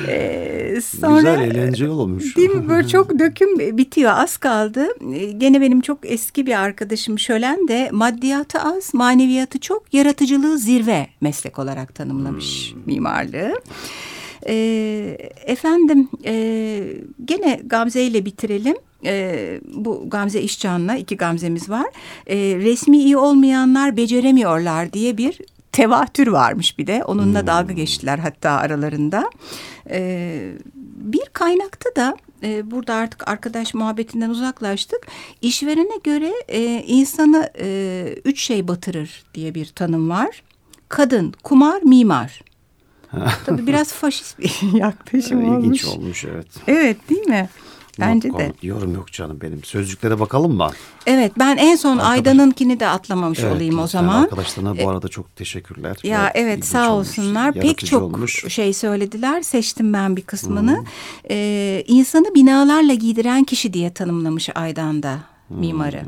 Ee, 0.08 0.74
Güzel 0.74 1.40
eğlenceli 1.40 1.88
olmuş. 1.90 2.36
Değil 2.36 2.50
mi? 2.50 2.68
Böyle 2.68 2.88
çok 2.88 3.18
döküm 3.18 3.58
bitiyor. 3.78 4.12
Az 4.14 4.36
kaldı. 4.36 4.86
Ee, 5.14 5.32
Gene 5.32 5.60
benim 5.60 5.80
çok 5.80 5.98
eski 6.02 6.46
bir 6.46 6.60
arkadaşım 6.60 7.18
Şölen 7.18 7.68
de 7.68 7.88
maddiyatı 7.92 8.58
az, 8.60 8.94
maneviyatı 8.94 9.58
çok, 9.60 9.94
yaratıcılığı 9.94 10.58
zirve 10.58 11.06
meslek 11.20 11.58
olarak 11.58 11.94
tanımlamış 11.94 12.74
mimarlığı. 12.86 13.54
E, 14.48 14.54
efendim 15.46 16.08
e, 16.24 16.80
gene 17.24 17.60
Gamze 17.64 18.02
ile 18.02 18.24
bitirelim. 18.24 18.76
E, 19.04 19.60
bu 19.74 20.04
Gamze 20.10 20.40
İşcan'la 20.42 20.96
iki 20.96 21.16
Gamze'miz 21.16 21.70
var. 21.70 21.86
E, 22.26 22.36
resmi 22.36 22.98
iyi 22.98 23.16
olmayanlar 23.16 23.96
beceremiyorlar 23.96 24.92
diye 24.92 25.16
bir 25.16 25.38
tevatür 25.72 26.26
varmış 26.26 26.78
bir 26.78 26.86
de. 26.86 27.04
Onunla 27.04 27.46
dalga 27.46 27.72
geçtiler 27.72 28.18
hatta 28.18 28.50
aralarında. 28.50 29.30
E, 29.90 30.52
bir 30.96 31.24
kaynakta 31.32 31.96
da 31.96 32.16
e, 32.42 32.70
burada 32.70 32.94
artık 32.94 33.28
arkadaş 33.28 33.74
muhabbetinden 33.74 34.30
uzaklaştık. 34.30 35.06
İşverene 35.42 35.96
göre 36.04 36.32
e, 36.48 36.62
insanı 36.86 37.50
e, 37.60 38.14
üç 38.24 38.40
şey 38.40 38.68
batırır 38.68 39.24
diye 39.34 39.54
bir 39.54 39.66
tanım 39.66 40.10
var. 40.10 40.42
Kadın, 40.88 41.34
kumar, 41.42 41.82
mimar. 41.82 42.42
Tabii 43.46 43.66
biraz 43.66 43.92
faşist 43.92 44.38
bir 44.38 44.52
yaklaşım 44.78 45.44
olmuş. 45.44 45.66
İlginç 45.66 45.84
olmuş 45.84 46.24
evet. 46.24 46.46
Evet 46.66 47.10
değil 47.10 47.26
mi? 47.26 47.48
Bence 48.00 48.28
Not 48.28 48.38
de. 48.38 48.52
Yorum 48.62 48.94
yok 48.94 49.12
canım 49.12 49.38
benim. 49.42 49.64
Sözlüklere 49.64 50.20
bakalım 50.20 50.56
mı? 50.56 50.70
Evet 51.06 51.32
ben 51.38 51.56
en 51.56 51.76
son 51.76 51.98
Arkadaş- 51.98 52.10
Aydan'ınkini 52.10 52.80
de 52.80 52.88
atlamış 52.88 53.38
Evet, 53.40 53.56
olayım 53.56 53.78
o 53.78 53.86
zaman. 53.86 54.22
Arkadaşlarına 54.22 54.78
bu 54.78 54.88
arada 54.90 55.08
çok 55.08 55.36
teşekkürler. 55.36 55.96
Ya 56.02 56.18
Gayet 56.18 56.32
evet 56.36 56.64
sağ 56.64 56.92
olmuş, 56.92 57.08
olsunlar. 57.08 57.52
Pek 57.52 57.86
çok 57.86 58.02
olmuş. 58.02 58.44
şey 58.48 58.72
söylediler. 58.72 59.42
Seçtim 59.42 59.92
ben 59.92 60.16
bir 60.16 60.22
kısmını. 60.22 60.84
Ee, 61.30 61.84
insanı 61.86 62.34
binalarla 62.34 62.94
giydiren 62.94 63.44
kişi 63.44 63.72
diye 63.72 63.92
tanımlamış 63.92 64.48
Aydan 64.54 65.02
da 65.02 65.18
mimarı. 65.50 66.02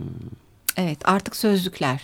Evet 0.76 0.98
artık 1.04 1.36
sözlükler. 1.36 2.00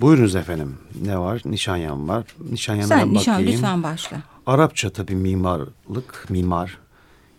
Buyurunuz 0.00 0.36
efendim. 0.36 0.76
Ne 1.04 1.18
var? 1.18 1.42
Nişanyan 1.44 2.08
var. 2.08 2.24
Nişanyan'a 2.50 2.86
Sen 2.86 2.98
ben 3.00 3.14
nişan 3.14 3.34
bakayım. 3.34 3.52
lütfen 3.52 3.82
başla. 3.82 4.16
Arapça 4.46 4.90
tabii 4.90 5.14
mimarlık, 5.14 6.26
mimar, 6.28 6.78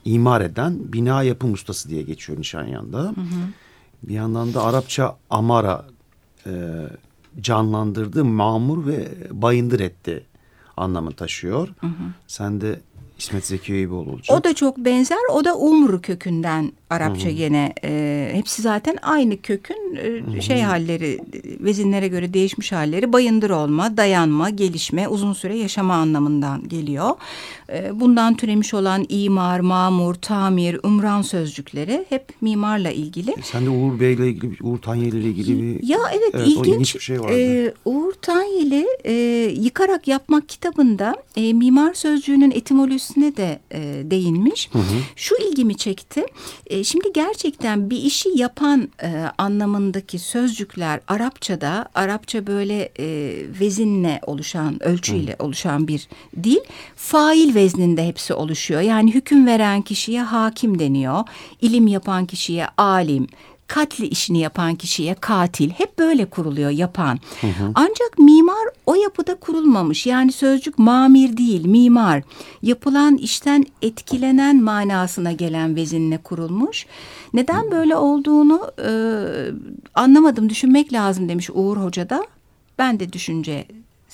imar 0.05 0.41
eden 0.41 0.93
bina 0.93 1.23
yapım 1.23 1.53
ustası 1.53 1.89
diye 1.89 2.01
geçiyor 2.01 2.39
Nişanyan'da. 2.39 3.13
Bir 4.03 4.13
yandan 4.13 4.53
da 4.53 4.63
Arapça 4.63 5.17
amara 5.29 5.85
e, 6.45 6.51
canlandırdı, 7.41 8.25
mamur 8.25 8.87
ve 8.87 9.07
bayındır 9.31 9.79
etti 9.79 10.25
anlamı 10.77 11.11
taşıyor. 11.11 11.69
Sen 12.27 12.61
de 12.61 12.79
İsmet 13.17 13.45
Zeki 13.45 13.73
Eyüboğlu 13.73 14.11
olacak. 14.11 14.37
O 14.39 14.43
da 14.43 14.55
çok 14.55 14.77
benzer. 14.77 15.17
O 15.31 15.45
da 15.45 15.57
Umru 15.57 16.01
kökünden 16.01 16.71
Arapça 16.93 17.29
gene. 17.31 17.73
e, 17.83 18.31
hepsi 18.33 18.61
zaten 18.61 18.97
aynı 19.01 19.41
kökün 19.41 19.99
e, 20.35 20.41
şey 20.41 20.61
halleri, 20.61 21.19
vezinlere 21.59 22.07
göre 22.07 22.33
değişmiş 22.33 22.71
halleri. 22.71 23.13
Bayındır 23.13 23.49
olma, 23.49 23.97
dayanma, 23.97 24.49
gelişme, 24.49 25.07
uzun 25.07 25.33
süre 25.33 25.57
yaşama 25.57 25.93
anlamından 25.93 26.67
geliyor. 26.67 27.09
E, 27.69 27.99
bundan 27.99 28.35
türemiş 28.35 28.73
olan 28.73 29.05
imar, 29.09 29.59
mamur, 29.59 30.13
tamir, 30.13 30.79
umran 30.83 31.21
sözcükleri 31.21 32.05
hep 32.09 32.25
mimarla 32.41 32.91
ilgili. 32.91 33.35
Sen 33.43 33.65
de 33.65 33.69
Uğur 33.69 33.99
Bey'le 33.99 34.27
ilgili, 34.27 34.63
Uğur 34.63 34.77
Tanyeli 34.77 35.19
ile 35.19 35.27
ilgili 35.27 35.63
bir... 35.63 35.87
Ya 35.87 35.99
evet, 36.13 36.35
o 36.35 36.65
ilginç. 36.65 36.95
bir 36.95 36.99
şey 36.99 37.19
vardı. 37.19 37.33
Ee, 37.37 37.73
Uğur 37.85 38.13
Tanyeli 38.21 38.87
e, 39.03 39.13
Yıkarak 39.59 40.07
Yapmak 40.07 40.49
kitabında 40.49 41.15
e, 41.35 41.53
mimar 41.53 41.93
sözcüğünün 41.93 42.51
etimolojisine 42.51 43.37
de 43.37 43.59
e, 43.71 43.79
değinmiş. 44.11 44.69
Şu 45.15 45.35
ilgimi 45.35 45.75
çekti. 45.77 46.25
E, 46.67 46.82
şimdi 46.83 47.13
gerçekten 47.13 47.89
bir 47.89 47.97
işi 47.97 48.29
yapan 48.35 48.89
e, 49.03 49.07
anlamındaki 49.37 50.19
sözcükler 50.19 50.99
Arapçada, 51.07 51.85
Arapça 51.95 52.47
böyle 52.47 52.89
e, 52.99 53.05
vezinle 53.59 54.19
oluşan, 54.25 54.83
ölçüyle 54.83 55.35
oluşan 55.39 55.87
bir 55.87 56.07
dil. 56.43 56.59
Fail 56.95 57.55
vezninde 57.55 58.07
hepsi 58.07 58.33
oluşuyor. 58.33 58.81
Yani 58.81 59.13
hüküm 59.13 59.45
veren 59.45 59.81
kişiye 59.81 60.21
hakim 60.21 60.79
deniyor. 60.79 61.23
İlim 61.61 61.87
yapan 61.87 62.25
kişiye 62.25 62.67
alim 62.77 63.27
katli 63.67 64.07
işini 64.07 64.39
yapan 64.39 64.75
kişiye 64.75 65.13
katil 65.15 65.69
hep 65.69 65.99
böyle 65.99 66.25
kuruluyor 66.25 66.69
yapan. 66.69 67.19
Ancak 67.75 68.19
mimar 68.19 68.67
o 68.85 68.95
yapıda 68.95 69.35
kurulmamış. 69.35 70.05
Yani 70.05 70.31
sözcük 70.31 70.79
mamir 70.79 71.37
değil 71.37 71.65
mimar. 71.65 72.23
Yapılan 72.61 73.17
işten 73.17 73.65
etkilenen 73.81 74.61
manasına 74.63 75.31
gelen 75.31 75.75
vezinle 75.75 76.17
kurulmuş. 76.17 76.85
Neden 77.33 77.71
böyle 77.71 77.95
olduğunu 77.95 78.71
e, 78.85 78.91
anlamadım 79.95 80.49
düşünmek 80.49 80.93
lazım 80.93 81.29
demiş 81.29 81.49
Uğur 81.53 81.77
Hoca 81.77 82.09
da. 82.09 82.25
Ben 82.77 82.99
de 82.99 83.13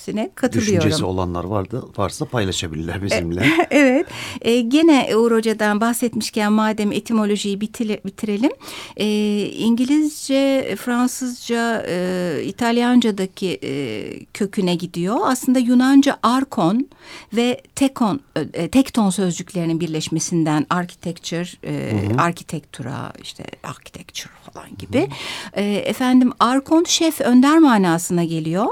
düşüncesine 0.00 0.30
katılıyorum. 0.34 0.76
Düşüncesi 0.78 1.04
olanlar 1.04 1.44
vardı, 1.44 1.84
varsa 1.98 2.24
paylaşabilirler 2.24 3.02
bizimle. 3.02 3.46
evet. 3.70 4.06
E, 4.40 4.60
gene 4.60 5.16
Uğur 5.16 5.32
Hoca'dan 5.32 5.80
bahsetmişken 5.80 6.52
madem 6.52 6.92
etimolojiyi 6.92 7.58
bitile- 7.60 8.04
bitirelim. 8.04 8.50
E, 8.96 9.06
İngilizce, 9.46 10.76
Fransızca, 10.78 11.84
e, 11.88 12.42
İtalyanca'daki 12.44 13.58
e, 13.62 13.70
köküne 14.24 14.74
gidiyor. 14.74 15.16
Aslında 15.24 15.58
Yunanca 15.58 16.18
arkon 16.22 16.88
ve 17.32 17.60
tekon, 17.74 18.20
e, 18.52 18.68
tekton 18.68 19.10
sözcüklerinin 19.10 19.80
birleşmesinden 19.80 20.66
architecture, 20.70 21.48
e, 21.64 21.92
arkitektura, 22.18 23.12
işte 23.22 23.44
architecture 23.64 24.32
falan 24.52 24.76
gibi. 24.78 25.08
E, 25.52 25.62
efendim 25.64 26.32
arkon 26.40 26.84
şef, 26.84 27.20
önder 27.20 27.58
manasına 27.58 28.24
geliyor. 28.24 28.66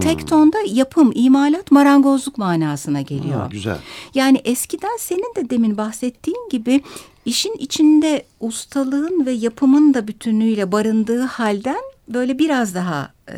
Tekton 0.00 0.52
da 0.52 0.62
yapım, 0.66 1.12
imalat, 1.14 1.70
marangozluk 1.70 2.38
manasına 2.38 3.00
geliyor. 3.00 3.40
Ha, 3.40 3.48
güzel. 3.50 3.78
Yani 4.14 4.40
eskiden 4.44 4.96
senin 4.98 5.34
de 5.36 5.50
demin 5.50 5.76
bahsettiğin 5.76 6.48
gibi 6.50 6.80
işin 7.24 7.52
içinde 7.58 8.24
ustalığın 8.40 9.26
ve 9.26 9.30
yapımın 9.30 9.94
da 9.94 10.08
bütünüyle 10.08 10.72
barındığı 10.72 11.20
halden 11.20 11.82
böyle 12.08 12.38
biraz 12.38 12.74
daha 12.74 13.12
e, 13.28 13.34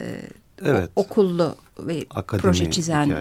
Evet. 0.65 0.91
okullu 0.97 1.55
ve 1.79 2.07
Akademi 2.11 2.43
proje 2.43 2.71
çizen 2.71 3.13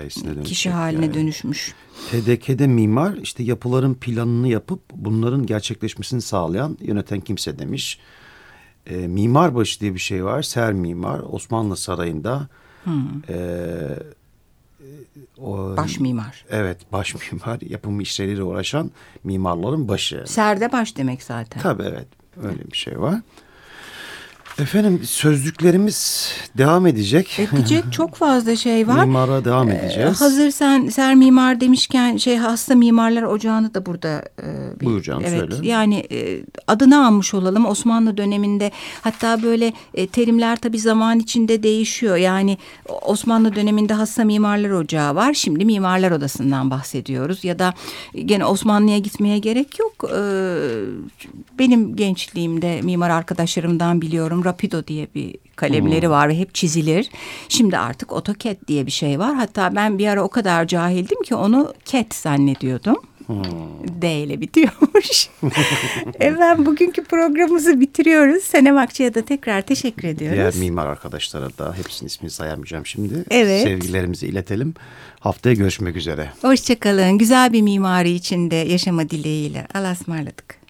kişi 0.44 0.70
haline 0.70 1.06
yani. 1.06 1.14
dönüşmüş. 1.14 1.74
TDK'de 2.12 2.68
mimar 2.68 3.14
işte 3.14 3.44
yapıların 3.44 3.94
planını 3.94 4.48
yapıp 4.48 4.80
bunların 4.96 5.46
gerçekleşmesini 5.46 6.22
sağlayan 6.22 6.78
yöneten 6.82 7.20
kimse 7.20 7.60
demiş. 7.60 8.00
E, 8.86 8.96
mimarbaşı 8.96 9.80
diye 9.80 9.94
bir 9.94 10.00
şey 10.00 10.26
var. 10.26 10.42
Ser 10.42 10.74
mimar 10.74 11.20
Osmanlı 11.20 11.78
Sarayı'nda 11.78 12.48
e, 13.30 13.36
o, 15.38 15.78
Baş 15.78 16.00
mimar. 16.00 16.46
Evet 16.50 16.78
baş 16.92 17.16
mimar 17.32 17.62
yapım 17.62 18.00
işleriyle 18.02 18.44
uğraşan 18.44 18.92
mimarların 19.24 19.88
başı. 19.88 20.24
Serde 20.28 20.72
baş 20.72 20.98
demek 20.98 21.24
zaten. 21.24 21.62
Tabii 21.62 21.84
evet 21.84 22.08
öyle 22.44 22.72
bir 22.72 22.78
şey 22.78 23.00
var. 23.02 23.22
Efendim 24.60 25.02
sözlüklerimiz 25.04 26.32
devam 26.58 26.88
edecek. 26.88 27.40
Edecek 27.40 27.84
çok 27.92 28.16
fazla 28.16 28.56
şey 28.56 28.88
var. 28.88 29.06
Mimara 29.06 29.46
devam 29.46 29.70
Ee, 29.70 29.74
edeceğiz. 29.76 30.22
Hazır 30.22 30.52
sen 30.52 30.90
ser 30.90 31.16
mimar 31.16 31.62
demişken 31.62 32.18
şey 32.18 32.38
hasta 32.38 32.76
mimarlar 32.76 33.24
ocağını 33.24 33.74
da 33.74 33.86
burada 33.86 34.24
e, 34.44 34.80
bir- 34.80 34.86
Buyur 34.86 35.02
canım, 35.04 35.24
evet, 35.28 35.40
söyle. 35.40 35.68
Yani 35.68 35.96
e, 36.12 36.40
adını 36.68 37.08
almış 37.08 37.34
olalım 37.34 37.66
Osmanlı 37.66 38.18
döneminde 38.18 38.72
hatta 39.02 39.44
böyle 39.44 39.74
e, 39.94 40.08
terimler 40.08 40.56
tabii 40.56 40.80
zaman 40.80 41.20
içinde 41.20 41.64
değişiyor. 41.64 42.16
Yani 42.16 42.58
Osmanlı 43.02 43.56
döneminde 43.56 43.94
hasta 43.94 44.24
mimarlar 44.24 44.70
ocağı 44.70 45.16
var. 45.16 45.34
Şimdi 45.34 45.66
mimarlar 45.66 46.12
odasından 46.12 46.70
bahsediyoruz 46.72 47.44
ya 47.44 47.60
da 47.60 47.74
gene 48.26 48.46
Osmanlı'ya 48.46 48.98
gitmeye 48.98 49.40
gerek 49.40 49.80
yok. 49.80 50.10
Ee, 50.16 50.56
benim 51.60 51.96
gençliğimde 51.96 52.82
mimar 52.82 53.10
arkadaşlarımdan 53.10 54.02
biliyorum 54.02 54.45
Rapido 54.46 54.88
diye 54.88 55.08
bir 55.16 55.36
kalemleri 55.56 56.10
var 56.10 56.30
ve 56.30 56.40
hep 56.40 56.54
çizilir. 56.54 57.10
Şimdi 57.50 57.78
artık 57.78 58.14
AutoCAD 58.14 58.68
diye 58.68 58.86
bir 58.86 58.92
şey 58.92 59.20
var. 59.20 59.36
Hatta 59.36 59.76
ben 59.76 60.00
bir 60.00 60.08
ara 60.08 60.24
o 60.24 60.30
kadar 60.30 60.68
cahildim 60.68 61.24
ki 61.24 61.36
onu 61.36 61.74
CAD 61.86 62.14
zannediyordum. 62.14 62.98
D 64.02 64.18
ile 64.18 64.42
bitiyormuş. 64.42 65.30
evet 66.20 66.58
bugünkü 66.58 67.04
programımızı 67.04 67.80
bitiriyoruz. 67.80 68.44
Senem 68.44 68.78
Akçı'ya 68.78 69.14
da 69.14 69.26
tekrar 69.26 69.62
teşekkür 69.62 70.08
ediyoruz. 70.08 70.38
Diğer 70.38 70.56
mimar 70.56 70.86
arkadaşlara 70.86 71.50
da 71.58 71.74
hepsinin 71.78 72.08
ismini 72.08 72.32
sayamayacağım 72.32 72.86
şimdi. 72.86 73.26
Evet. 73.32 73.64
Sevgilerimizi 73.64 74.28
iletelim. 74.28 74.74
Haftaya 75.20 75.56
görüşmek 75.56 75.96
üzere. 75.96 76.30
Hoşçakalın. 76.42 77.18
Güzel 77.18 77.54
bir 77.54 77.62
mimari 77.62 78.12
içinde 78.12 78.56
yaşama 78.56 79.10
dileğiyle. 79.10 79.68
Allah'a 79.74 79.92
ısmarladık. 79.92 80.65